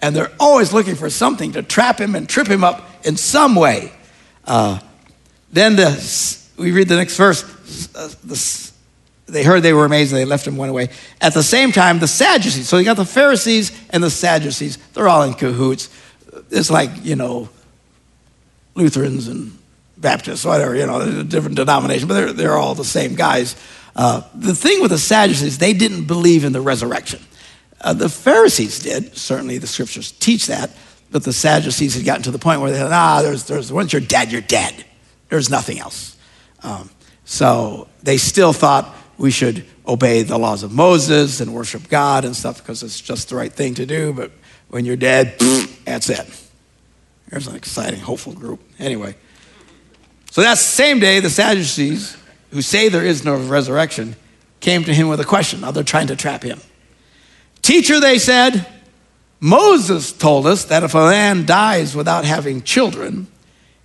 And 0.00 0.14
they're 0.14 0.30
always 0.38 0.72
looking 0.72 0.94
for 0.94 1.10
something 1.10 1.52
to 1.52 1.62
trap 1.64 2.00
him 2.00 2.14
and 2.14 2.28
trip 2.28 2.46
him 2.46 2.62
up 2.62 2.88
in 3.04 3.16
some 3.16 3.56
way. 3.56 3.92
Uh, 4.44 4.78
then 5.50 5.74
the, 5.74 6.38
we 6.56 6.70
read 6.70 6.88
the 6.88 6.94
next 6.94 7.16
verse. 7.16 7.42
Uh, 7.96 8.10
the, 8.22 8.67
they 9.28 9.44
heard 9.44 9.62
they 9.62 9.72
were 9.72 9.84
amazed 9.84 10.12
and 10.12 10.20
they 10.20 10.24
left 10.24 10.46
him 10.46 10.56
went 10.56 10.70
away. 10.70 10.88
At 11.20 11.34
the 11.34 11.42
same 11.42 11.70
time, 11.70 11.98
the 11.98 12.08
Sadducees. 12.08 12.68
So 12.68 12.78
you 12.78 12.84
got 12.84 12.96
the 12.96 13.04
Pharisees 13.04 13.78
and 13.90 14.02
the 14.02 14.10
Sadducees. 14.10 14.78
They're 14.94 15.08
all 15.08 15.22
in 15.22 15.34
cahoots. 15.34 15.90
It's 16.50 16.70
like, 16.70 16.90
you 17.02 17.16
know, 17.16 17.48
Lutherans 18.74 19.28
and 19.28 19.58
Baptists, 19.96 20.44
whatever, 20.44 20.74
you 20.74 20.86
know, 20.86 21.22
different 21.24 21.56
denominations, 21.56 22.08
but 22.08 22.14
they're, 22.14 22.32
they're 22.32 22.56
all 22.56 22.74
the 22.74 22.84
same 22.84 23.14
guys. 23.14 23.56
Uh, 23.94 24.22
the 24.34 24.54
thing 24.54 24.80
with 24.80 24.92
the 24.92 24.98
Sadducees, 24.98 25.58
they 25.58 25.72
didn't 25.72 26.04
believe 26.04 26.44
in 26.44 26.52
the 26.52 26.60
resurrection. 26.60 27.20
Uh, 27.80 27.92
the 27.92 28.08
Pharisees 28.08 28.78
did. 28.78 29.16
Certainly 29.16 29.58
the 29.58 29.66
scriptures 29.66 30.12
teach 30.12 30.46
that. 30.46 30.70
But 31.10 31.24
the 31.24 31.32
Sadducees 31.32 31.94
had 31.94 32.04
gotten 32.04 32.22
to 32.24 32.30
the 32.30 32.38
point 32.38 32.60
where 32.60 32.70
they 32.70 32.78
said, 32.78 32.92
ah, 32.92 33.22
there's, 33.22 33.44
there's, 33.44 33.72
once 33.72 33.92
you're 33.92 34.00
dead, 34.00 34.30
you're 34.30 34.40
dead. 34.40 34.84
There's 35.28 35.50
nothing 35.50 35.78
else. 35.78 36.16
Um, 36.62 36.90
so 37.24 37.88
they 38.02 38.16
still 38.16 38.52
thought 38.52 38.94
we 39.18 39.32
should 39.32 39.66
obey 39.86 40.22
the 40.22 40.38
laws 40.38 40.62
of 40.62 40.72
Moses 40.72 41.40
and 41.40 41.52
worship 41.52 41.88
God 41.88 42.24
and 42.24 42.34
stuff 42.34 42.58
because 42.58 42.82
it's 42.82 43.00
just 43.00 43.28
the 43.28 43.36
right 43.36 43.52
thing 43.52 43.74
to 43.74 43.84
do. 43.84 44.12
But 44.12 44.30
when 44.68 44.84
you're 44.84 44.96
dead, 44.96 45.38
that's 45.84 46.08
it. 46.08 46.26
There's 47.28 47.48
an 47.48 47.56
exciting, 47.56 48.00
hopeful 48.00 48.32
group. 48.32 48.60
Anyway, 48.78 49.16
so 50.30 50.40
that 50.42 50.58
same 50.58 51.00
day, 51.00 51.20
the 51.20 51.30
Sadducees, 51.30 52.16
who 52.50 52.62
say 52.62 52.88
there 52.88 53.04
is 53.04 53.24
no 53.24 53.36
resurrection, 53.36 54.16
came 54.60 54.84
to 54.84 54.94
him 54.94 55.08
with 55.08 55.20
a 55.20 55.24
question. 55.24 55.60
Now 55.60 55.72
they're 55.72 55.82
trying 55.82 56.06
to 56.06 56.16
trap 56.16 56.42
him. 56.42 56.60
Teacher, 57.60 58.00
they 58.00 58.18
said, 58.18 58.66
Moses 59.40 60.12
told 60.12 60.46
us 60.46 60.64
that 60.66 60.84
if 60.84 60.94
a 60.94 61.10
man 61.10 61.44
dies 61.44 61.94
without 61.94 62.24
having 62.24 62.62
children, 62.62 63.26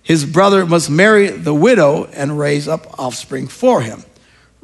his 0.02 0.24
brother 0.24 0.64
must 0.66 0.90
marry 0.90 1.28
the 1.28 1.54
widow 1.54 2.04
and 2.04 2.38
raise 2.38 2.68
up 2.68 2.98
offspring 2.98 3.46
for 3.48 3.80
him. 3.80 4.04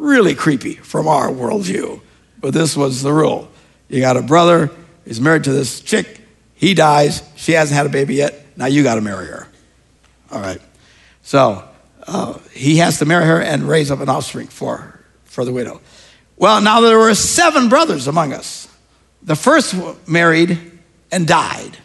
Really 0.01 0.35
creepy 0.35 0.77
from 0.77 1.07
our 1.07 1.29
worldview, 1.29 2.01
but 2.41 2.55
this 2.55 2.75
was 2.75 3.03
the 3.03 3.13
rule. 3.13 3.51
You 3.91 4.01
got 4.01 4.17
a 4.17 4.23
brother, 4.23 4.71
he's 5.05 5.21
married 5.21 5.45
to 5.45 5.53
this 5.53 5.83
chick, 5.83 6.23
he 6.55 6.73
dies, 6.73 7.23
she 7.37 7.53
hasn't 7.53 7.77
had 7.77 7.85
a 7.85 7.91
baby 7.91 8.15
yet, 8.15 8.47
now 8.57 8.65
you 8.65 8.83
got 8.83 8.95
to 8.95 9.03
marry 9.03 9.27
her. 9.27 9.47
All 10.33 10.41
right. 10.41 10.59
So 11.21 11.69
uh, 12.07 12.39
he 12.55 12.79
has 12.79 12.99
to 13.01 13.05
marry 13.05 13.27
her 13.27 13.43
and 13.43 13.69
raise 13.69 13.91
up 13.91 14.01
an 14.01 14.09
offspring 14.09 14.47
for, 14.47 14.99
for 15.25 15.45
the 15.45 15.53
widow. 15.53 15.83
Well, 16.39 16.63
now 16.63 16.81
there 16.81 16.99
were 16.99 17.15
seven 17.15 17.69
brothers 17.69 18.09
among 18.09 18.33
us. 18.33 18.69
The 19.23 19.37
first 19.37 19.75
married 20.09 20.59
and 21.13 21.29
died. 21.29 21.77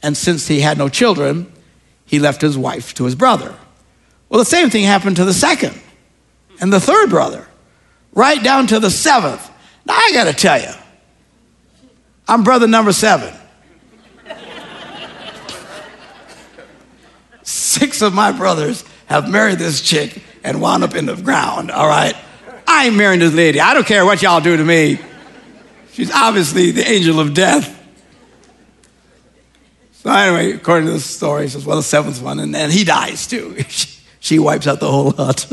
And 0.00 0.16
since 0.16 0.46
he 0.46 0.60
had 0.60 0.78
no 0.78 0.88
children, 0.88 1.52
he 2.04 2.20
left 2.20 2.40
his 2.40 2.56
wife 2.56 2.94
to 2.94 3.04
his 3.04 3.16
brother. 3.16 3.52
Well, 4.28 4.38
the 4.38 4.44
same 4.44 4.70
thing 4.70 4.84
happened 4.84 5.16
to 5.16 5.24
the 5.24 5.34
second 5.34 5.80
and 6.60 6.72
the 6.72 6.80
third 6.80 7.10
brother, 7.10 7.46
right 8.12 8.42
down 8.42 8.66
to 8.68 8.80
the 8.80 8.90
seventh. 8.90 9.50
Now, 9.84 9.94
I 9.94 10.10
got 10.12 10.24
to 10.24 10.32
tell 10.32 10.60
you, 10.60 10.72
I'm 12.26 12.44
brother 12.44 12.66
number 12.66 12.92
seven. 12.92 13.34
Six 17.42 18.02
of 18.02 18.12
my 18.12 18.32
brothers 18.32 18.84
have 19.06 19.30
married 19.30 19.58
this 19.58 19.80
chick 19.80 20.22
and 20.44 20.60
wound 20.60 20.84
up 20.84 20.94
in 20.94 21.06
the 21.06 21.16
ground, 21.16 21.70
all 21.70 21.88
right? 21.88 22.14
I 22.66 22.86
ain't 22.86 22.96
marrying 22.96 23.20
this 23.20 23.32
lady. 23.32 23.60
I 23.60 23.72
don't 23.72 23.86
care 23.86 24.04
what 24.04 24.20
y'all 24.20 24.40
do 24.40 24.56
to 24.56 24.64
me. 24.64 25.00
She's 25.92 26.10
obviously 26.12 26.70
the 26.70 26.86
angel 26.86 27.18
of 27.18 27.32
death. 27.32 27.74
So 29.92 30.10
anyway, 30.10 30.52
according 30.52 30.86
to 30.86 30.92
the 30.92 31.00
story, 31.00 31.44
he 31.44 31.48
says, 31.48 31.64
well, 31.64 31.76
the 31.76 31.82
seventh 31.82 32.20
one, 32.20 32.38
and 32.38 32.54
then 32.54 32.70
he 32.70 32.84
dies 32.84 33.26
too. 33.26 33.56
she 34.20 34.38
wipes 34.38 34.66
out 34.66 34.80
the 34.80 34.90
whole 34.90 35.12
hut. 35.12 35.50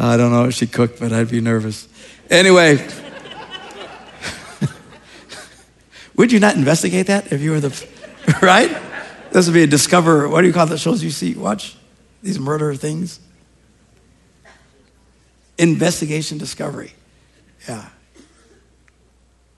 I 0.00 0.16
don't 0.16 0.30
know 0.30 0.44
if 0.44 0.54
she 0.54 0.66
cooked, 0.66 1.00
but 1.00 1.12
I'd 1.12 1.28
be 1.28 1.40
nervous. 1.40 1.88
Anyway, 2.30 2.76
would 6.16 6.30
you 6.30 6.38
not 6.38 6.54
investigate 6.54 7.08
that 7.08 7.32
if 7.32 7.40
you 7.40 7.50
were 7.50 7.60
the, 7.60 7.88
right? 8.42 8.70
This 9.32 9.46
would 9.46 9.54
be 9.54 9.64
a 9.64 9.66
discover, 9.66 10.28
what 10.28 10.42
do 10.42 10.46
you 10.46 10.52
call 10.52 10.66
the 10.66 10.78
shows 10.78 11.02
you 11.02 11.10
see, 11.10 11.34
watch? 11.34 11.76
These 12.22 12.38
murder 12.38 12.74
things? 12.74 13.18
Investigation 15.58 16.38
discovery. 16.38 16.92
Yeah. 17.68 17.88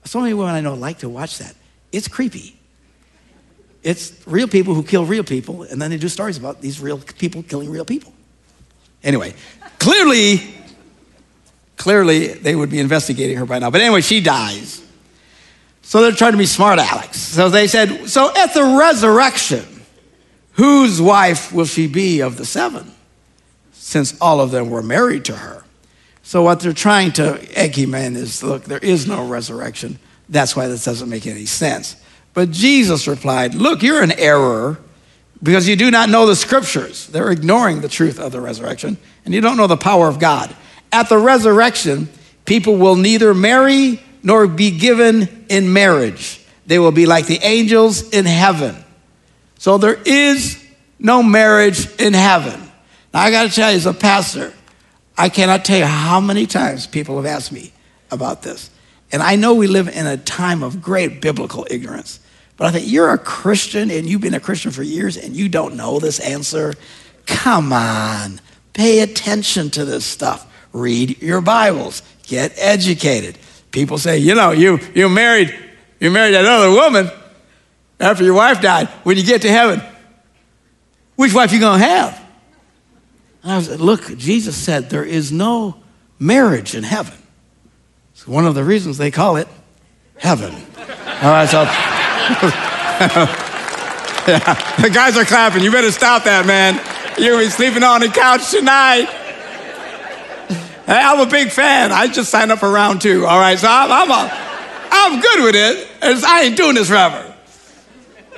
So 0.05 0.21
many 0.21 0.33
women 0.33 0.55
I 0.55 0.61
know 0.61 0.73
like 0.73 0.99
to 0.99 1.09
watch 1.09 1.37
that. 1.37 1.55
It's 1.91 2.07
creepy. 2.07 2.59
It's 3.83 4.13
real 4.25 4.47
people 4.47 4.73
who 4.73 4.83
kill 4.83 5.05
real 5.05 5.23
people, 5.23 5.63
and 5.63 5.79
then 5.79 5.91
they 5.91 5.97
do 5.97 6.09
stories 6.09 6.37
about 6.37 6.61
these 6.61 6.79
real 6.79 6.97
people 6.97 7.43
killing 7.43 7.69
real 7.69 7.85
people. 7.85 8.13
Anyway, 9.03 9.33
clearly, 9.81 10.41
clearly 11.75 12.27
they 12.27 12.55
would 12.55 12.69
be 12.69 12.79
investigating 12.79 13.37
her 13.37 13.45
by 13.45 13.57
now. 13.59 13.71
But 13.71 13.81
anyway, 13.81 14.01
she 14.01 14.21
dies. 14.21 14.81
So 15.81 16.01
they're 16.01 16.11
trying 16.11 16.33
to 16.33 16.37
be 16.37 16.45
smart 16.45 16.79
Alex. 16.79 17.17
So 17.17 17.49
they 17.49 17.67
said, 17.67 18.07
So 18.07 18.31
at 18.33 18.53
the 18.53 18.77
resurrection, 18.79 19.65
whose 20.53 21.01
wife 21.01 21.51
will 21.51 21.65
she 21.65 21.87
be 21.87 22.21
of 22.21 22.37
the 22.37 22.45
seven? 22.45 22.91
Since 23.73 24.17
all 24.21 24.39
of 24.39 24.51
them 24.51 24.69
were 24.69 24.83
married 24.83 25.25
to 25.25 25.35
her. 25.35 25.63
So 26.21 26.43
what 26.43 26.59
they're 26.59 26.73
trying 26.73 27.11
to 27.13 27.39
egg 27.57 27.75
him 27.75 27.95
in 27.95 28.15
is 28.15 28.43
look, 28.43 28.65
there 28.65 28.77
is 28.77 29.07
no 29.07 29.27
resurrection. 29.27 29.97
That's 30.29 30.55
why 30.55 30.67
this 30.67 30.85
doesn't 30.85 31.09
make 31.09 31.25
any 31.25 31.45
sense. 31.45 31.95
But 32.33 32.51
Jesus 32.51 33.07
replied, 33.07 33.55
Look, 33.55 33.81
you're 33.81 34.03
in 34.03 34.11
error 34.11 34.79
because 35.43 35.67
you 35.67 35.75
do 35.75 35.89
not 35.91 36.09
know 36.09 36.25
the 36.25 36.35
scriptures. 36.35 37.07
They're 37.07 37.31
ignoring 37.31 37.81
the 37.81 37.89
truth 37.89 38.19
of 38.19 38.31
the 38.31 38.41
resurrection, 38.41 38.97
and 39.25 39.33
you 39.33 39.41
don't 39.41 39.57
know 39.57 39.67
the 39.67 39.77
power 39.77 40.07
of 40.07 40.19
God. 40.19 40.55
At 40.91 41.09
the 41.09 41.17
resurrection, 41.17 42.09
people 42.45 42.75
will 42.77 42.95
neither 42.95 43.33
marry 43.33 44.01
nor 44.23 44.47
be 44.47 44.71
given 44.71 45.45
in 45.49 45.73
marriage. 45.73 46.45
They 46.67 46.79
will 46.79 46.91
be 46.91 47.05
like 47.05 47.25
the 47.25 47.39
angels 47.41 48.09
in 48.09 48.25
heaven. 48.25 48.75
So 49.57 49.77
there 49.77 49.99
is 50.05 50.63
no 50.99 51.23
marriage 51.23 51.87
in 51.99 52.13
heaven. 52.13 52.59
Now, 53.13 53.21
I 53.21 53.31
got 53.31 53.49
to 53.49 53.55
tell 53.55 53.71
you, 53.71 53.77
as 53.77 53.85
a 53.85 53.93
pastor, 53.93 54.53
I 55.17 55.29
cannot 55.29 55.65
tell 55.65 55.77
you 55.77 55.85
how 55.85 56.19
many 56.19 56.45
times 56.45 56.87
people 56.87 57.17
have 57.17 57.25
asked 57.25 57.51
me 57.51 57.73
about 58.11 58.43
this. 58.43 58.69
And 59.11 59.21
I 59.21 59.35
know 59.35 59.55
we 59.55 59.67
live 59.67 59.87
in 59.87 60.07
a 60.07 60.17
time 60.17 60.63
of 60.63 60.81
great 60.81 61.21
biblical 61.21 61.67
ignorance. 61.69 62.19
But 62.57 62.67
I 62.67 62.71
think 62.71 62.91
you're 62.91 63.11
a 63.11 63.17
Christian 63.17 63.89
and 63.89 64.07
you've 64.07 64.21
been 64.21 64.33
a 64.33 64.39
Christian 64.39 64.71
for 64.71 64.83
years 64.83 65.17
and 65.17 65.35
you 65.35 65.49
don't 65.49 65.75
know 65.75 65.99
this 65.99 66.19
answer. 66.19 66.73
Come 67.25 67.73
on, 67.73 68.39
pay 68.73 68.99
attention 68.99 69.69
to 69.71 69.85
this 69.85 70.05
stuff. 70.05 70.47
Read 70.73 71.21
your 71.21 71.41
Bibles, 71.41 72.01
get 72.23 72.53
educated. 72.57 73.37
People 73.71 73.97
say, 73.97 74.17
you 74.17 74.35
know, 74.35 74.51
you, 74.51 74.79
you 74.93 75.09
married, 75.09 75.57
you 75.99 76.11
married 76.11 76.35
another 76.35 76.71
woman 76.71 77.09
after 77.99 78.23
your 78.23 78.33
wife 78.33 78.61
died. 78.61 78.87
When 79.03 79.17
you 79.17 79.23
get 79.23 79.41
to 79.43 79.49
heaven, 79.49 79.81
which 81.15 81.33
wife 81.33 81.51
you 81.51 81.59
gonna 81.59 81.83
have? 81.83 82.21
And 83.43 83.51
I 83.51 83.57
was, 83.57 83.79
look, 83.79 84.17
Jesus 84.17 84.55
said 84.55 84.89
there 84.89 85.05
is 85.05 85.31
no 85.31 85.77
marriage 86.19 86.75
in 86.75 86.83
heaven. 86.83 87.17
It's 88.13 88.27
one 88.27 88.45
of 88.45 88.55
the 88.55 88.63
reasons 88.63 88.97
they 88.97 89.11
call 89.11 89.37
it 89.37 89.47
heaven. 90.17 90.53
All 90.53 91.31
right, 91.31 91.49
so 91.49 91.65
yeah, 94.27 94.77
the 94.81 94.89
guys 94.89 95.17
are 95.17 95.25
clapping. 95.25 95.63
You 95.63 95.71
better 95.71 95.91
stop 95.91 96.23
that, 96.25 96.45
man. 96.45 96.79
You'll 97.17 97.39
be 97.39 97.49
sleeping 97.49 97.83
on 97.83 98.01
the 98.01 98.07
couch 98.07 98.51
tonight. 98.51 99.05
Hey, 100.85 100.99
I'm 100.99 101.19
a 101.19 101.29
big 101.29 101.51
fan. 101.51 101.91
I 101.91 102.07
just 102.07 102.29
signed 102.29 102.51
up 102.51 102.59
for 102.59 102.69
round 102.69 103.01
two. 103.01 103.25
All 103.25 103.39
right, 103.39 103.57
so 103.57 103.67
I'm, 103.69 103.91
I'm, 103.91 104.11
a, 104.11 104.31
I'm 104.91 105.21
good 105.21 105.43
with 105.43 105.55
it. 105.55 105.87
It's, 106.01 106.23
I 106.23 106.43
ain't 106.43 106.57
doing 106.57 106.75
this 106.75 106.89
forever. 106.89 107.27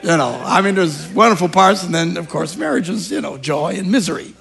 You 0.03 0.17
know, 0.17 0.41
I 0.43 0.61
mean, 0.61 0.75
there's 0.75 1.07
wonderful 1.09 1.47
parts, 1.47 1.83
and 1.83 1.95
then, 1.95 2.17
of 2.17 2.27
course, 2.27 2.57
marriage 2.57 2.89
is, 2.89 3.09
you 3.09 3.21
know, 3.21 3.37
joy 3.37 3.75
and 3.75 3.89
misery. 3.91 4.33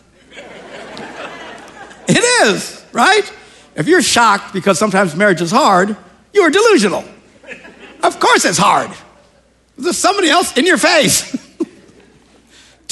It 2.09 2.47
is, 2.47 2.85
right? 2.93 3.33
If 3.77 3.87
you're 3.87 4.03
shocked 4.03 4.53
because 4.53 4.79
sometimes 4.79 5.15
marriage 5.15 5.41
is 5.41 5.53
hard, 5.53 5.97
you 6.35 6.43
are 6.43 6.51
delusional. 6.51 7.05
Of 8.03 8.19
course 8.19 8.45
it's 8.45 8.59
hard. 8.59 8.91
There's 9.77 9.99
somebody 9.99 10.29
else 10.29 10.57
in 10.57 10.67
your 10.67 10.79
face. 10.79 11.37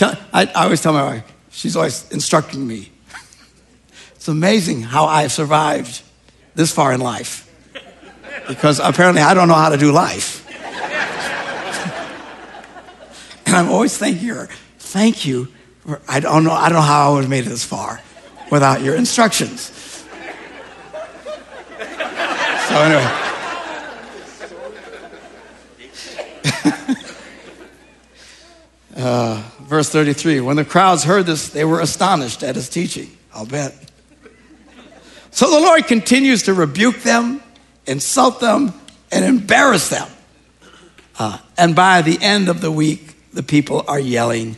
I, 0.03 0.51
I 0.55 0.65
always 0.65 0.81
tell 0.81 0.93
my 0.93 1.03
wife, 1.03 1.33
she's 1.51 1.77
always 1.77 2.11
instructing 2.11 2.67
me. 2.67 2.91
It's 4.15 4.29
amazing 4.29 4.83
how 4.83 5.07
I've 5.07 5.33
survived 5.33 6.03
this 6.55 6.73
far 6.73 6.93
in 6.93 7.01
life. 7.01 7.47
Because 8.49 8.81
apparently 8.81 9.23
I 9.23 9.35
don't 9.35 9.49
know 9.49 9.55
how 9.55 9.69
to 9.69 9.77
do 9.77 9.93
life. 9.93 10.47
and 13.47 13.57
I'm 13.57 13.71
always 13.71 13.97
thanking 13.97 14.29
her, 14.29 14.49
thank 14.79 15.25
you. 15.25 15.49
For, 15.81 16.01
I 16.09 16.21
don't 16.21 16.45
know, 16.45 16.53
I 16.53 16.69
don't 16.69 16.77
know 16.77 16.83
how 16.83 17.11
I 17.11 17.15
would 17.15 17.23
have 17.23 17.31
made 17.31 17.47
it 17.47 17.51
this 17.51 17.65
far 17.65 18.01
without 18.51 18.83
your 18.83 18.97
instructions. 18.97 19.77
So 22.71 22.77
anyway. 22.77 23.30
Uh, 28.97 29.43
verse 29.63 29.89
33 29.91 30.41
When 30.41 30.57
the 30.57 30.65
crowds 30.65 31.05
heard 31.05 31.27
this, 31.27 31.49
they 31.49 31.65
were 31.65 31.81
astonished 31.81 32.43
at 32.43 32.57
his 32.57 32.69
teaching. 32.69 33.11
I'll 33.33 33.47
bet. 33.47 33.75
So 35.31 35.51
the 35.51 35.61
Lord 35.61 35.87
continues 35.87 36.45
to 36.45 36.55
rebuke 36.55 37.03
them, 37.03 37.41
insult 37.87 38.41
them, 38.41 38.73
and 39.13 39.25
embarrass 39.25 39.89
them. 39.89 40.09
Uh, 41.19 41.39
and 41.57 41.77
by 41.77 42.03
the 42.03 42.19
end 42.21 42.49
of 42.49 42.61
the 42.61 42.71
week, 42.71 43.15
the 43.33 43.43
people 43.43 43.85
are 43.87 44.01
yelling, 44.01 44.57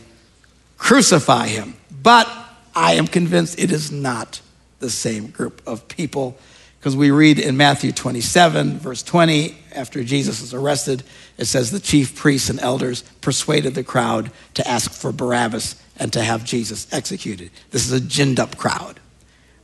Crucify 0.77 1.47
him. 1.47 1.75
But 2.01 2.29
I 2.75 2.93
am 2.93 3.07
convinced 3.07 3.59
it 3.59 3.71
is 3.71 3.91
not 3.91 4.41
the 4.79 4.89
same 4.89 5.27
group 5.27 5.61
of 5.65 5.87
people 5.87 6.37
because 6.83 6.97
we 6.97 7.11
read 7.11 7.39
in 7.39 7.55
Matthew 7.55 7.93
27, 7.93 8.77
verse 8.77 9.03
20, 9.03 9.55
after 9.73 10.03
Jesus 10.03 10.41
is 10.41 10.53
arrested, 10.53 11.01
it 11.37 11.45
says 11.45 11.71
the 11.71 11.79
chief 11.79 12.13
priests 12.13 12.49
and 12.49 12.59
elders 12.59 13.03
persuaded 13.21 13.73
the 13.73 13.85
crowd 13.85 14.31
to 14.55 14.67
ask 14.67 14.91
for 14.91 15.13
Barabbas 15.13 15.81
and 15.95 16.11
to 16.11 16.21
have 16.21 16.43
Jesus 16.43 16.91
executed. 16.91 17.51
This 17.71 17.89
is 17.89 17.93
a 17.93 18.01
ginned 18.01 18.37
up 18.37 18.57
crowd. 18.57 18.99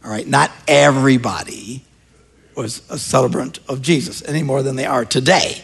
All 0.01 0.09
right, 0.09 0.25
not 0.25 0.49
everybody 0.65 1.83
was 2.55 2.89
a 2.89 2.97
celebrant 2.97 3.59
of 3.67 3.81
Jesus 3.81 4.23
any 4.25 4.41
more 4.41 4.63
than 4.63 4.77
they 4.77 4.85
are 4.85 5.03
today. 5.03 5.61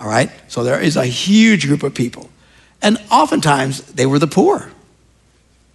All 0.00 0.08
right, 0.08 0.32
so 0.48 0.64
there 0.64 0.80
is 0.80 0.96
a 0.96 1.06
huge 1.06 1.68
group 1.68 1.84
of 1.84 1.94
people. 1.94 2.30
And 2.82 2.98
oftentimes 3.12 3.80
they 3.92 4.06
were 4.06 4.18
the 4.18 4.26
poor, 4.26 4.72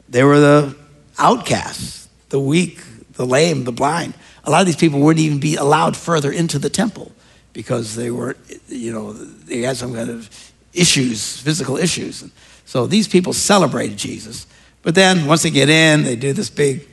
they 0.10 0.26
were 0.26 0.42
the 0.42 0.76
outcasts, 1.18 2.10
the 2.28 2.40
weak, 2.42 2.82
the 3.14 3.26
lame, 3.26 3.64
the 3.64 3.72
blind. 3.72 4.14
A 4.46 4.52
lot 4.52 4.62
of 4.62 4.68
these 4.68 4.76
people 4.76 5.00
wouldn't 5.00 5.26
even 5.26 5.40
be 5.40 5.56
allowed 5.56 5.98
further 5.98 6.32
into 6.32 6.60
the 6.60 6.70
temple 6.70 7.12
because 7.54 7.96
they 7.96 8.12
were, 8.12 8.38
you 8.68 8.92
know, 8.92 9.14
they 9.14 9.62
had 9.62 9.78
some 9.78 9.94
kind 9.94 10.10
of 10.10 10.30
issues, 10.74 11.40
physical 11.42 11.78
issues. 11.78 12.24
So 12.66 12.86
these 12.86 13.08
people 13.08 13.34
celebrated 13.34 13.98
Jesus. 13.98 14.46
But 14.84 14.94
then 14.94 15.26
once 15.26 15.44
they 15.44 15.50
get 15.50 15.70
in, 15.70 16.04
they 16.04 16.16
do 16.16 16.34
this 16.34 16.50
big 16.50 16.88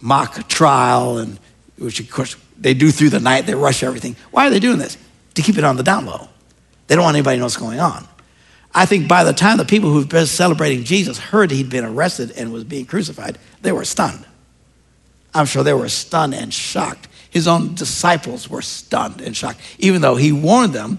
mock 0.00 0.48
trial, 0.48 1.18
and 1.18 1.38
which 1.78 2.00
of 2.00 2.10
course 2.10 2.36
they 2.58 2.74
do 2.74 2.90
through 2.90 3.10
the 3.10 3.20
night. 3.20 3.46
They 3.46 3.54
rush 3.54 3.82
everything. 3.82 4.16
Why 4.30 4.46
are 4.46 4.50
they 4.50 4.60
doing 4.60 4.78
this? 4.78 4.96
To 5.34 5.42
keep 5.42 5.58
it 5.58 5.64
on 5.64 5.76
the 5.76 5.82
down 5.82 6.06
low. 6.06 6.28
They 6.86 6.94
don't 6.94 7.04
want 7.04 7.16
anybody 7.16 7.36
to 7.36 7.40
know 7.40 7.44
what's 7.44 7.56
going 7.56 7.80
on. 7.80 8.06
I 8.74 8.84
think 8.84 9.08
by 9.08 9.24
the 9.24 9.32
time 9.32 9.58
the 9.58 9.64
people 9.64 9.90
who've 9.90 10.08
been 10.08 10.26
celebrating 10.26 10.84
Jesus 10.84 11.18
heard 11.18 11.50
he'd 11.50 11.70
been 11.70 11.84
arrested 11.84 12.32
and 12.32 12.52
was 12.52 12.64
being 12.64 12.84
crucified, 12.84 13.38
they 13.62 13.72
were 13.72 13.84
stunned. 13.84 14.26
I'm 15.36 15.46
sure 15.46 15.62
they 15.62 15.74
were 15.74 15.88
stunned 15.88 16.34
and 16.34 16.52
shocked. 16.52 17.08
His 17.30 17.46
own 17.46 17.74
disciples 17.74 18.48
were 18.48 18.62
stunned 18.62 19.20
and 19.20 19.36
shocked, 19.36 19.60
even 19.78 20.00
though 20.00 20.16
he 20.16 20.32
warned 20.32 20.72
them, 20.72 20.98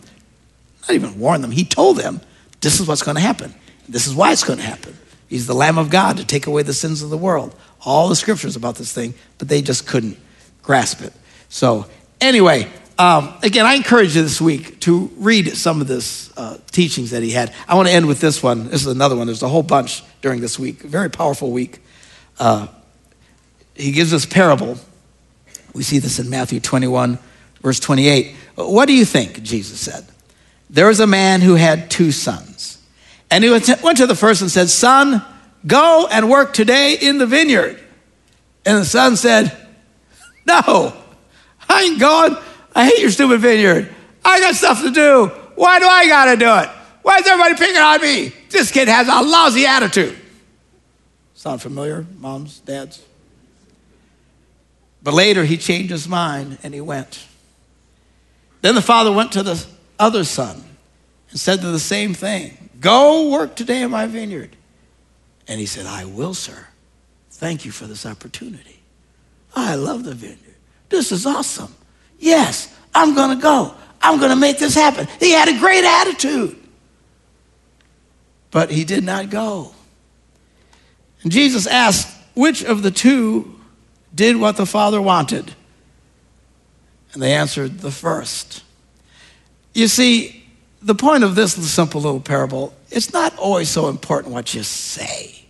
not 0.82 0.91
even 0.91 1.19
warned 1.19 1.43
them, 1.43 1.52
he 1.52 1.65
told 1.65 1.97
them, 1.97 2.21
this 2.62 2.80
is 2.80 2.88
what's 2.88 3.04
going 3.04 3.15
to 3.15 3.21
happen. 3.21 3.54
This 3.89 4.08
is 4.08 4.13
why 4.13 4.32
it's 4.32 4.43
going 4.43 4.60
to 4.60 4.65
happen. 4.65 4.95
He's 5.28 5.47
the 5.47 5.56
Lamb 5.56 5.78
of 5.78 5.89
God 5.89 6.17
to 6.17 6.26
take 6.26 6.47
away 6.47 6.63
the 6.63 6.73
sins 6.73 7.02
of 7.02 7.10
the 7.10 7.17
world. 7.17 7.56
All 7.84 8.08
the 8.08 8.15
scriptures 8.15 8.56
about 8.56 8.76
this 8.76 8.93
thing, 8.93 9.13
but 9.38 9.47
they 9.47 9.62
just 9.62 9.88
couldn't 9.88 10.17
grasp 10.62 11.02
it. 11.02 11.13
So, 11.50 11.86
anyway, 12.21 12.67
um, 13.00 13.34
again, 13.43 13.65
I 13.65 13.76
encourage 13.76 14.15
you 14.15 14.21
this 14.21 14.41
week 14.41 14.80
to 14.82 15.12
read 15.17 15.56
some 15.56 15.82
of 15.82 15.88
this 15.88 16.36
uh, 16.38 16.58
teachings 16.71 17.12
that 17.12 17.23
he 17.23 17.32
had. 17.32 17.54
I 17.67 17.76
want 17.76 17.88
to 17.88 17.93
end 17.93 18.08
with 18.08 18.19
this 18.19 18.41
one. 18.41 18.65
This 18.65 18.82
is 18.82 18.88
another 18.88 19.15
one. 19.15 19.28
There's 19.28 19.43
a 19.43 19.50
whole 19.50 19.63
bunch 19.63 20.04
during 20.21 20.41
this 20.41 20.58
week. 20.58 20.82
Very 20.82 21.10
powerful 21.10 21.52
week. 21.52 21.80
Uh, 22.39 22.67
he 23.77 23.91
gives 23.91 24.11
this 24.11 24.25
parable. 24.25 24.77
We 25.73 25.83
see 25.83 25.99
this 25.99 26.19
in 26.19 26.29
Matthew 26.29 26.59
21, 26.59 27.19
verse 27.61 27.79
28. 27.79 28.35
What 28.55 28.87
do 28.87 28.93
you 28.93 29.05
think? 29.05 29.43
Jesus 29.43 29.79
said. 29.79 30.05
There 30.69 30.87
was 30.87 30.99
a 30.99 31.07
man 31.07 31.41
who 31.41 31.55
had 31.55 31.89
two 31.89 32.11
sons. 32.11 32.81
And 33.29 33.43
he 33.43 33.49
went 33.49 33.65
to 33.65 34.07
the 34.07 34.15
first 34.15 34.41
and 34.41 34.49
said, 34.49 34.69
Son, 34.69 35.23
go 35.65 36.07
and 36.09 36.29
work 36.29 36.53
today 36.53 36.97
in 36.99 37.17
the 37.17 37.25
vineyard. 37.25 37.81
And 38.65 38.79
the 38.79 38.85
son 38.85 39.15
said, 39.15 39.55
No, 40.45 40.93
I 41.69 41.83
ain't 41.83 41.99
going. 41.99 42.35
I 42.75 42.85
hate 42.85 42.99
your 42.99 43.11
stupid 43.11 43.39
vineyard. 43.39 43.93
I 44.23 44.39
got 44.39 44.55
stuff 44.55 44.81
to 44.81 44.91
do. 44.91 45.27
Why 45.55 45.79
do 45.79 45.85
I 45.85 46.07
got 46.07 46.25
to 46.25 46.35
do 46.37 46.45
it? 46.45 46.69
Why 47.01 47.17
is 47.17 47.27
everybody 47.27 47.55
picking 47.55 47.81
on 47.81 48.01
me? 48.01 48.33
This 48.49 48.71
kid 48.71 48.87
has 48.87 49.07
a 49.07 49.21
lousy 49.21 49.65
attitude. 49.65 50.17
Sound 51.33 51.61
familiar, 51.61 52.05
moms, 52.17 52.59
dads? 52.59 53.03
But 55.03 55.13
later 55.13 55.45
he 55.45 55.57
changed 55.57 55.91
his 55.91 56.07
mind 56.07 56.57
and 56.63 56.73
he 56.73 56.81
went. 56.81 57.25
Then 58.62 58.75
the 58.75 58.81
father 58.81 59.12
went 59.12 59.31
to 59.33 59.43
the 59.43 59.63
other 59.99 60.23
son 60.23 60.63
and 61.29 61.39
said 61.39 61.62
to 61.62 61.67
the 61.67 61.79
same 61.79 62.13
thing 62.13 62.69
Go 62.79 63.31
work 63.31 63.55
today 63.55 63.81
in 63.81 63.91
my 63.91 64.07
vineyard. 64.07 64.55
And 65.47 65.60
he 65.60 65.65
said, 65.65 65.86
I 65.86 66.05
will, 66.05 66.33
sir. 66.33 66.67
Thank 67.31 67.65
you 67.65 67.71
for 67.71 67.86
this 67.86 68.05
opportunity. 68.05 68.81
I 69.55 69.75
love 69.75 70.03
the 70.03 70.13
vineyard. 70.13 70.55
This 70.89 71.12
is 71.12 71.25
awesome. 71.25 71.73
Yes, 72.19 72.73
I'm 72.93 73.15
going 73.15 73.38
to 73.38 73.41
go. 73.41 73.73
I'm 74.01 74.19
going 74.19 74.31
to 74.31 74.36
make 74.36 74.60
this 74.60 74.75
happen. 74.75 75.07
He 75.19 75.31
had 75.31 75.47
a 75.47 75.57
great 75.57 75.83
attitude. 75.83 76.55
But 78.51 78.71
he 78.71 78.83
did 78.83 79.03
not 79.03 79.29
go. 79.29 79.73
And 81.23 81.31
Jesus 81.31 81.67
asked, 81.67 82.13
which 82.36 82.63
of 82.63 82.83
the 82.83 82.91
two 82.91 83.57
did 84.13 84.38
what 84.38 84.58
the 84.58 84.65
Father 84.65 85.02
wanted? 85.02 85.54
And 87.13 87.22
they 87.22 87.34
answered, 87.34 87.80
the 87.80 87.91
first. 87.91 88.63
You 89.74 89.88
see, 89.88 90.46
the 90.82 90.96
point 90.96 91.24
of 91.24 91.36
this 91.36 91.54
simple 91.72 92.02
little 92.02 92.20
parable, 92.20 92.74
it's 92.89 93.13
not 93.13 93.38
always 93.38 93.70
so 93.70 93.89
important 93.89 94.34
what 94.34 94.54
you 94.54 94.63
say. 94.63 95.46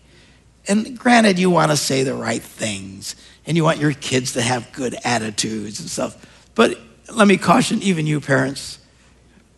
And 0.68 0.98
granted, 0.98 1.40
you 1.40 1.50
want 1.50 1.72
to 1.72 1.78
say 1.78 2.04
the 2.04 2.14
right 2.14 2.42
things 2.42 3.16
and 3.46 3.56
you 3.56 3.64
want 3.64 3.80
your 3.80 3.94
kids 3.94 4.34
to 4.34 4.42
have 4.42 4.72
good 4.74 4.96
attitudes 5.06 5.80
and 5.80 5.90
stuff. 5.90 6.50
But 6.56 6.78
let 7.14 7.28
me 7.28 7.38
caution 7.38 7.82
even 7.82 8.06
you 8.06 8.20
parents 8.20 8.80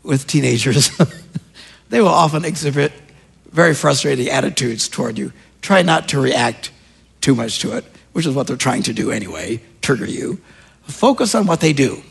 with 0.04 0.28
teenagers, 0.28 0.92
they 1.90 2.00
will 2.00 2.08
often 2.08 2.46
exhibit 2.46 2.92
very 3.52 3.74
frustrating 3.74 4.30
attitudes 4.30 4.88
toward 4.88 5.18
you. 5.18 5.34
Try 5.62 5.82
not 5.82 6.10
to 6.10 6.22
react 6.22 6.72
too 7.22 7.36
much 7.36 7.60
to 7.60 7.76
it, 7.76 7.86
which 8.20 8.26
is 8.26 8.36
what 8.36 8.48
they're 8.48 8.58
trying 8.58 8.84
to 8.84 8.92
do 8.92 9.12
anyway, 9.12 9.62
trigger 9.82 10.06
you. 10.06 10.42
Focus 10.82 11.36
on 11.36 11.48
what 11.48 11.62
they 11.62 11.72
do. 11.72 12.04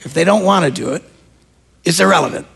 If 0.00 0.12
they 0.12 0.24
don't 0.24 0.44
want 0.44 0.66
to 0.66 0.70
do 0.70 0.92
it, 0.92 1.02
it's 1.84 2.00
irrelevant. 2.00 2.46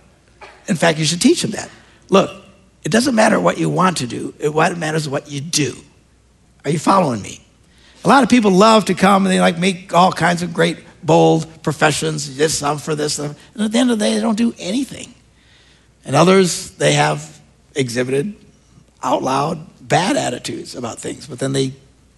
In 0.69 0.77
fact, 0.77 0.99
you 0.99 1.07
should 1.07 1.23
teach 1.23 1.41
them 1.41 1.53
that. 1.53 1.71
Look, 2.11 2.45
it 2.85 2.93
doesn't 2.93 3.15
matter 3.15 3.41
what 3.41 3.57
you 3.57 3.71
want 3.71 3.97
to 3.97 4.07
do, 4.07 4.35
what 4.53 4.77
matters 4.77 5.09
what 5.09 5.31
you 5.31 5.41
do. 5.41 5.75
Are 6.67 6.71
you 6.71 6.79
following 6.79 7.23
me? 7.23 7.41
A 8.05 8.09
lot 8.09 8.23
of 8.23 8.29
people 8.29 8.51
love 8.51 8.85
to 8.85 8.95
come 8.95 9.25
and 9.25 9.33
they 9.33 9.41
like 9.41 9.57
make 9.57 9.95
all 9.95 10.13
kinds 10.13 10.43
of 10.43 10.53
great, 10.53 10.77
bold 11.03 11.47
professions, 11.63 12.37
this, 12.37 12.59
some 12.59 12.77
for 12.77 12.95
this, 12.95 13.19
and 13.19 13.35
at 13.59 13.73
the 13.73 13.79
end 13.79 13.91
of 13.91 13.99
the 13.99 14.05
day, 14.05 14.17
they 14.17 14.21
don't 14.21 14.37
do 14.37 14.55
anything. 14.59 15.15
And 16.05 16.15
others, 16.15 16.73
they 16.73 16.93
have 16.93 17.41
exhibited 17.75 18.35
out 19.03 19.23
loud 19.23 19.67
bad 19.81 20.19
attitudes 20.19 20.75
about 20.75 20.99
things, 20.99 21.27
but 21.27 21.39
then 21.39 21.55
they 21.55 21.73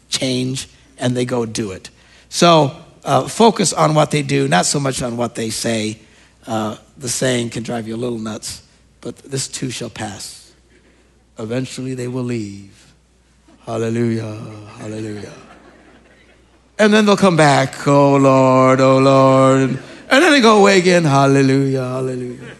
change 0.08 0.68
and 0.98 1.16
they 1.16 1.24
go 1.24 1.46
do 1.46 1.70
it. 1.72 1.90
So 2.28 2.76
uh, 3.04 3.28
focus 3.28 3.72
on 3.72 3.94
what 3.94 4.10
they 4.10 4.22
do, 4.22 4.48
not 4.48 4.66
so 4.66 4.80
much 4.80 5.02
on 5.02 5.16
what 5.16 5.34
they 5.34 5.50
say. 5.50 5.98
Uh, 6.46 6.76
the 6.96 7.08
saying 7.08 7.50
can 7.50 7.62
drive 7.62 7.86
you 7.86 7.94
a 7.94 7.96
little 7.96 8.18
nuts, 8.18 8.62
but 9.00 9.16
this 9.18 9.48
too 9.48 9.70
shall 9.70 9.90
pass. 9.90 10.52
Eventually 11.38 11.94
they 11.94 12.08
will 12.08 12.24
leave. 12.24 12.92
Hallelujah, 13.64 14.34
hallelujah. 14.78 15.32
And 16.78 16.92
then 16.92 17.06
they'll 17.06 17.16
come 17.16 17.36
back, 17.36 17.86
oh 17.86 18.16
Lord, 18.16 18.80
oh 18.80 18.98
Lord. 18.98 19.60
And 20.10 20.22
then 20.22 20.32
they 20.32 20.40
go 20.40 20.58
away 20.58 20.78
again, 20.78 21.04
hallelujah, 21.04 21.84
hallelujah. 21.84 22.56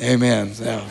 Amen. 0.00 0.52
So. 0.52 0.84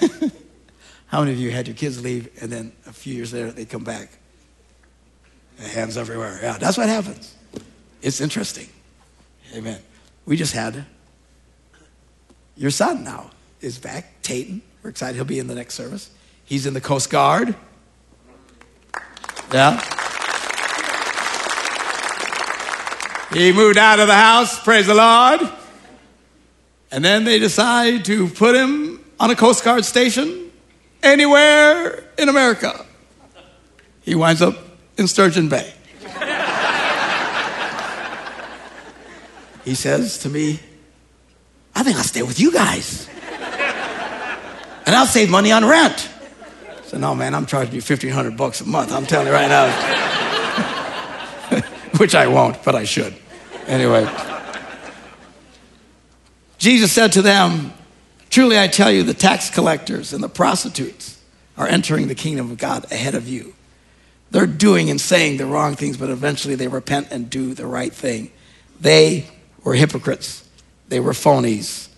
How 1.06 1.20
many 1.20 1.32
of 1.32 1.38
you 1.38 1.50
had 1.50 1.66
your 1.66 1.76
kids 1.76 2.02
leave 2.02 2.30
and 2.40 2.50
then 2.52 2.72
a 2.86 2.92
few 2.92 3.14
years 3.14 3.32
later 3.32 3.50
they 3.50 3.64
come 3.64 3.84
back? 3.84 4.10
Hands 5.58 5.96
everywhere. 5.96 6.38
Yeah, 6.42 6.58
that's 6.58 6.76
what 6.76 6.88
happens. 6.88 7.34
It's 8.02 8.20
interesting. 8.20 8.68
Amen. 9.54 9.80
We 10.26 10.36
just 10.36 10.52
had 10.52 10.84
your 12.56 12.70
son 12.70 13.04
now 13.04 13.30
is 13.60 13.78
back, 13.78 14.20
Tayton. 14.22 14.62
We're 14.82 14.90
excited 14.90 15.16
he'll 15.16 15.24
be 15.24 15.38
in 15.38 15.46
the 15.46 15.54
next 15.54 15.74
service. 15.74 16.10
He's 16.44 16.66
in 16.66 16.74
the 16.74 16.80
Coast 16.80 17.10
Guard. 17.10 17.54
Yeah. 19.52 19.80
He 23.32 23.52
moved 23.52 23.78
out 23.78 24.00
of 24.00 24.06
the 24.06 24.14
house, 24.14 24.62
praise 24.62 24.86
the 24.86 24.94
Lord. 24.94 25.40
And 26.90 27.04
then 27.04 27.24
they 27.24 27.38
decide 27.38 28.04
to 28.06 28.28
put 28.28 28.54
him 28.56 28.97
on 29.20 29.30
a 29.30 29.36
Coast 29.36 29.64
Guard 29.64 29.84
station 29.84 30.50
anywhere 31.02 32.04
in 32.16 32.28
America. 32.28 32.84
He 34.02 34.14
winds 34.14 34.42
up 34.42 34.56
in 34.96 35.08
Sturgeon 35.08 35.48
Bay. 35.48 35.72
he 39.64 39.74
says 39.74 40.18
to 40.18 40.28
me, 40.28 40.60
I 41.74 41.82
think 41.82 41.96
I'll 41.96 42.04
stay 42.04 42.22
with 42.22 42.40
you 42.40 42.52
guys. 42.52 43.08
And 44.86 44.96
I'll 44.96 45.06
save 45.06 45.28
money 45.28 45.52
on 45.52 45.66
rent. 45.66 46.08
Said, 46.84 47.00
no, 47.00 47.14
man, 47.14 47.34
I'm 47.34 47.44
charging 47.44 47.74
you 47.74 47.82
1500 47.82 48.36
bucks 48.36 48.62
a 48.62 48.64
month. 48.64 48.90
I'm 48.92 49.04
telling 49.04 49.26
you 49.26 49.32
right 49.34 49.48
now. 49.48 49.66
Which 51.98 52.14
I 52.14 52.26
won't, 52.26 52.64
but 52.64 52.74
I 52.74 52.84
should. 52.84 53.14
Anyway. 53.66 54.08
Jesus 56.56 56.90
said 56.90 57.12
to 57.12 57.20
them, 57.22 57.74
Truly 58.30 58.58
I 58.58 58.68
tell 58.68 58.90
you, 58.90 59.02
the 59.02 59.14
tax 59.14 59.50
collectors 59.50 60.12
and 60.12 60.22
the 60.22 60.28
prostitutes 60.28 61.18
are 61.56 61.66
entering 61.66 62.08
the 62.08 62.14
kingdom 62.14 62.50
of 62.50 62.58
God 62.58 62.90
ahead 62.92 63.14
of 63.14 63.28
you. 63.28 63.54
They're 64.30 64.46
doing 64.46 64.90
and 64.90 65.00
saying 65.00 65.38
the 65.38 65.46
wrong 65.46 65.74
things, 65.74 65.96
but 65.96 66.10
eventually 66.10 66.54
they 66.54 66.68
repent 66.68 67.08
and 67.10 67.30
do 67.30 67.54
the 67.54 67.66
right 67.66 67.92
thing. 67.92 68.30
They 68.80 69.26
were 69.64 69.74
hypocrites, 69.74 70.48
they 70.88 71.00
were 71.00 71.12
phonies. 71.12 71.88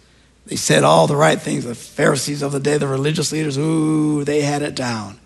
They 0.46 0.56
said 0.56 0.82
all 0.82 1.06
the 1.06 1.16
right 1.16 1.40
things. 1.40 1.64
The 1.64 1.76
Pharisees 1.76 2.42
of 2.42 2.50
the 2.50 2.58
day, 2.58 2.76
the 2.76 2.88
religious 2.88 3.30
leaders, 3.30 3.56
ooh, 3.56 4.24
they 4.24 4.40
had 4.40 4.62
it 4.62 4.74
down. 4.74 5.20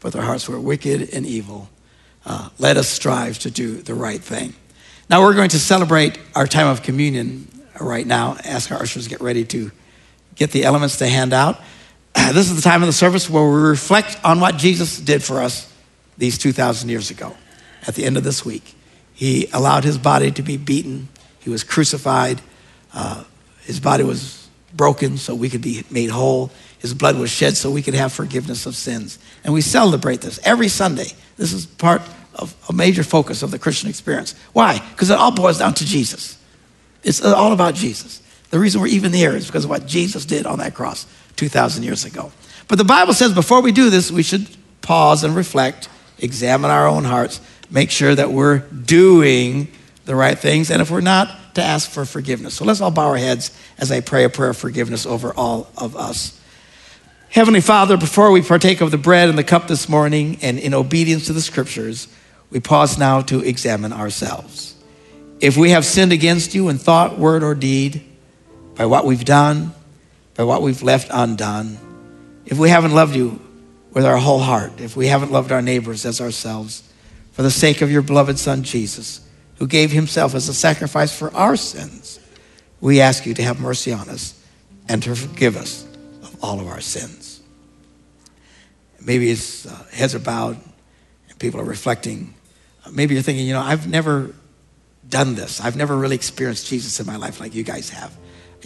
But 0.00 0.12
their 0.12 0.20
hearts 0.20 0.48
were 0.48 0.60
wicked 0.60 1.14
and 1.14 1.24
evil. 1.24 1.70
Uh, 2.26 2.50
let 2.58 2.76
us 2.76 2.86
strive 2.86 3.38
to 3.38 3.50
do 3.50 3.76
the 3.76 3.94
right 3.94 4.20
thing. 4.20 4.54
Now 5.08 5.22
we're 5.22 5.34
going 5.34 5.48
to 5.50 5.58
celebrate 5.58 6.18
our 6.34 6.46
time 6.46 6.66
of 6.66 6.82
communion 6.82 7.48
right 7.80 8.06
now. 8.06 8.36
Ask 8.44 8.70
our 8.70 8.82
ushers 8.82 9.04
to 9.04 9.10
get 9.10 9.22
ready 9.22 9.44
to 9.46 9.70
get 10.36 10.52
the 10.52 10.64
elements 10.64 10.98
to 10.98 11.08
hand 11.08 11.32
out. 11.32 11.60
This 12.32 12.50
is 12.50 12.56
the 12.56 12.62
time 12.62 12.82
of 12.82 12.86
the 12.86 12.92
service 12.92 13.28
where 13.28 13.44
we 13.44 13.60
reflect 13.60 14.18
on 14.24 14.40
what 14.40 14.56
Jesus 14.56 14.98
did 14.98 15.22
for 15.22 15.40
us 15.42 15.72
these 16.18 16.38
2,000 16.38 16.88
years 16.88 17.10
ago. 17.10 17.36
At 17.86 17.94
the 17.94 18.04
end 18.04 18.16
of 18.16 18.24
this 18.24 18.44
week, 18.44 18.74
he 19.14 19.48
allowed 19.52 19.84
his 19.84 19.98
body 19.98 20.30
to 20.32 20.42
be 20.42 20.56
beaten, 20.56 21.08
he 21.40 21.50
was 21.50 21.62
crucified, 21.62 22.40
uh, 22.92 23.24
his 23.62 23.80
body 23.80 24.04
was 24.04 24.48
broken 24.74 25.16
so 25.16 25.34
we 25.34 25.48
could 25.48 25.62
be 25.62 25.84
made 25.90 26.10
whole. 26.10 26.50
His 26.78 26.94
blood 26.94 27.16
was 27.16 27.30
shed 27.30 27.56
so 27.56 27.70
we 27.70 27.82
could 27.82 27.94
have 27.94 28.12
forgiveness 28.12 28.66
of 28.66 28.76
sins. 28.76 29.18
And 29.44 29.54
we 29.54 29.60
celebrate 29.60 30.20
this 30.20 30.38
every 30.44 30.68
Sunday. 30.68 31.12
This 31.36 31.52
is 31.52 31.66
part 31.66 32.02
of 32.34 32.54
a 32.68 32.72
major 32.72 33.02
focus 33.02 33.42
of 33.42 33.50
the 33.50 33.58
Christian 33.58 33.88
experience. 33.88 34.34
Why? 34.52 34.80
Because 34.90 35.10
it 35.10 35.18
all 35.18 35.32
boils 35.32 35.58
down 35.58 35.74
to 35.74 35.84
Jesus. 35.84 36.38
It's 37.02 37.24
all 37.24 37.52
about 37.52 37.74
Jesus. 37.74 38.20
The 38.50 38.58
reason 38.58 38.80
we're 38.80 38.86
even 38.88 39.12
here 39.12 39.34
is 39.34 39.46
because 39.46 39.64
of 39.64 39.70
what 39.70 39.86
Jesus 39.86 40.24
did 40.24 40.46
on 40.46 40.58
that 40.58 40.74
cross 40.74 41.06
2,000 41.36 41.82
years 41.82 42.04
ago. 42.04 42.32
But 42.68 42.78
the 42.78 42.84
Bible 42.84 43.12
says 43.12 43.32
before 43.32 43.60
we 43.60 43.72
do 43.72 43.90
this, 43.90 44.10
we 44.10 44.22
should 44.22 44.48
pause 44.82 45.24
and 45.24 45.34
reflect, 45.34 45.88
examine 46.18 46.70
our 46.70 46.86
own 46.86 47.04
hearts, 47.04 47.40
make 47.70 47.90
sure 47.90 48.14
that 48.14 48.30
we're 48.30 48.58
doing 48.58 49.68
the 50.04 50.14
right 50.14 50.38
things, 50.38 50.70
and 50.70 50.80
if 50.80 50.90
we're 50.90 51.00
not, 51.00 51.54
to 51.56 51.62
ask 51.62 51.90
for 51.90 52.04
forgiveness. 52.04 52.54
So 52.54 52.64
let's 52.64 52.80
all 52.80 52.90
bow 52.90 53.08
our 53.08 53.16
heads 53.16 53.56
as 53.78 53.90
I 53.90 54.00
pray 54.00 54.24
a 54.24 54.28
prayer 54.28 54.50
of 54.50 54.56
forgiveness 54.56 55.06
over 55.06 55.32
all 55.34 55.70
of 55.76 55.96
us. 55.96 56.40
Heavenly 57.30 57.60
Father, 57.60 57.96
before 57.96 58.30
we 58.30 58.40
partake 58.40 58.80
of 58.80 58.90
the 58.90 58.98
bread 58.98 59.28
and 59.28 59.36
the 59.36 59.44
cup 59.44 59.66
this 59.66 59.88
morning, 59.88 60.38
and 60.42 60.58
in 60.58 60.74
obedience 60.74 61.26
to 61.26 61.32
the 61.32 61.40
scriptures, 61.40 62.08
we 62.50 62.60
pause 62.60 62.98
now 62.98 63.20
to 63.22 63.40
examine 63.40 63.92
ourselves. 63.92 64.74
If 65.40 65.56
we 65.56 65.70
have 65.70 65.84
sinned 65.84 66.12
against 66.12 66.54
you 66.54 66.68
in 66.68 66.78
thought, 66.78 67.18
word, 67.18 67.42
or 67.42 67.54
deed, 67.54 68.04
by 68.76 68.86
what 68.86 69.04
we've 69.04 69.24
done, 69.24 69.74
by 70.34 70.44
what 70.44 70.62
we've 70.62 70.82
left 70.82 71.08
undone, 71.10 71.78
if 72.44 72.58
we 72.58 72.68
haven't 72.68 72.92
loved 72.92 73.16
you 73.16 73.40
with 73.92 74.04
our 74.04 74.18
whole 74.18 74.38
heart, 74.38 74.80
if 74.80 74.96
we 74.96 75.06
haven't 75.06 75.32
loved 75.32 75.50
our 75.50 75.62
neighbors 75.62 76.04
as 76.04 76.20
ourselves, 76.20 76.82
for 77.32 77.42
the 77.42 77.50
sake 77.50 77.82
of 77.82 77.90
your 77.90 78.02
beloved 78.02 78.38
Son 78.38 78.62
Jesus, 78.62 79.26
who 79.56 79.66
gave 79.66 79.90
himself 79.90 80.34
as 80.34 80.48
a 80.48 80.54
sacrifice 80.54 81.16
for 81.16 81.34
our 81.34 81.56
sins, 81.56 82.20
we 82.80 83.00
ask 83.00 83.26
you 83.26 83.34
to 83.34 83.42
have 83.42 83.58
mercy 83.58 83.92
on 83.92 84.08
us 84.08 84.38
and 84.88 85.02
to 85.02 85.16
forgive 85.16 85.56
us 85.56 85.84
of 86.22 86.36
all 86.44 86.60
of 86.60 86.66
our 86.66 86.80
sins. 86.80 87.40
Maybe 89.00 89.28
his 89.28 89.66
uh, 89.66 89.84
heads 89.92 90.14
are 90.14 90.20
bowed 90.20 90.58
and 91.28 91.38
people 91.38 91.60
are 91.60 91.64
reflecting. 91.64 92.34
Maybe 92.90 93.14
you're 93.14 93.22
thinking, 93.22 93.46
you 93.46 93.54
know, 93.54 93.60
I've 93.60 93.88
never 93.88 94.34
done 95.08 95.34
this. 95.34 95.60
I've 95.60 95.76
never 95.76 95.96
really 95.96 96.16
experienced 96.16 96.66
Jesus 96.66 97.00
in 97.00 97.06
my 97.06 97.16
life 97.16 97.40
like 97.40 97.54
you 97.54 97.62
guys 97.62 97.90
have. 97.90 98.12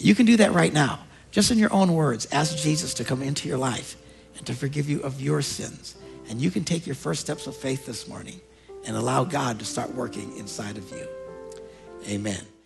You 0.00 0.14
can 0.14 0.26
do 0.26 0.36
that 0.38 0.52
right 0.52 0.72
now. 0.72 1.00
Just 1.30 1.50
in 1.50 1.58
your 1.58 1.72
own 1.72 1.94
words, 1.94 2.26
ask 2.32 2.56
Jesus 2.56 2.94
to 2.94 3.04
come 3.04 3.22
into 3.22 3.48
your 3.48 3.58
life 3.58 3.96
and 4.36 4.46
to 4.46 4.54
forgive 4.54 4.88
you 4.88 5.00
of 5.02 5.20
your 5.20 5.42
sins. 5.42 5.96
And 6.28 6.40
you 6.40 6.50
can 6.50 6.64
take 6.64 6.86
your 6.86 6.96
first 6.96 7.20
steps 7.20 7.46
of 7.46 7.56
faith 7.56 7.86
this 7.86 8.08
morning 8.08 8.40
and 8.86 8.96
allow 8.96 9.24
God 9.24 9.58
to 9.58 9.64
start 9.64 9.94
working 9.94 10.36
inside 10.38 10.78
of 10.78 10.90
you. 10.90 11.06
Amen. 12.08 12.59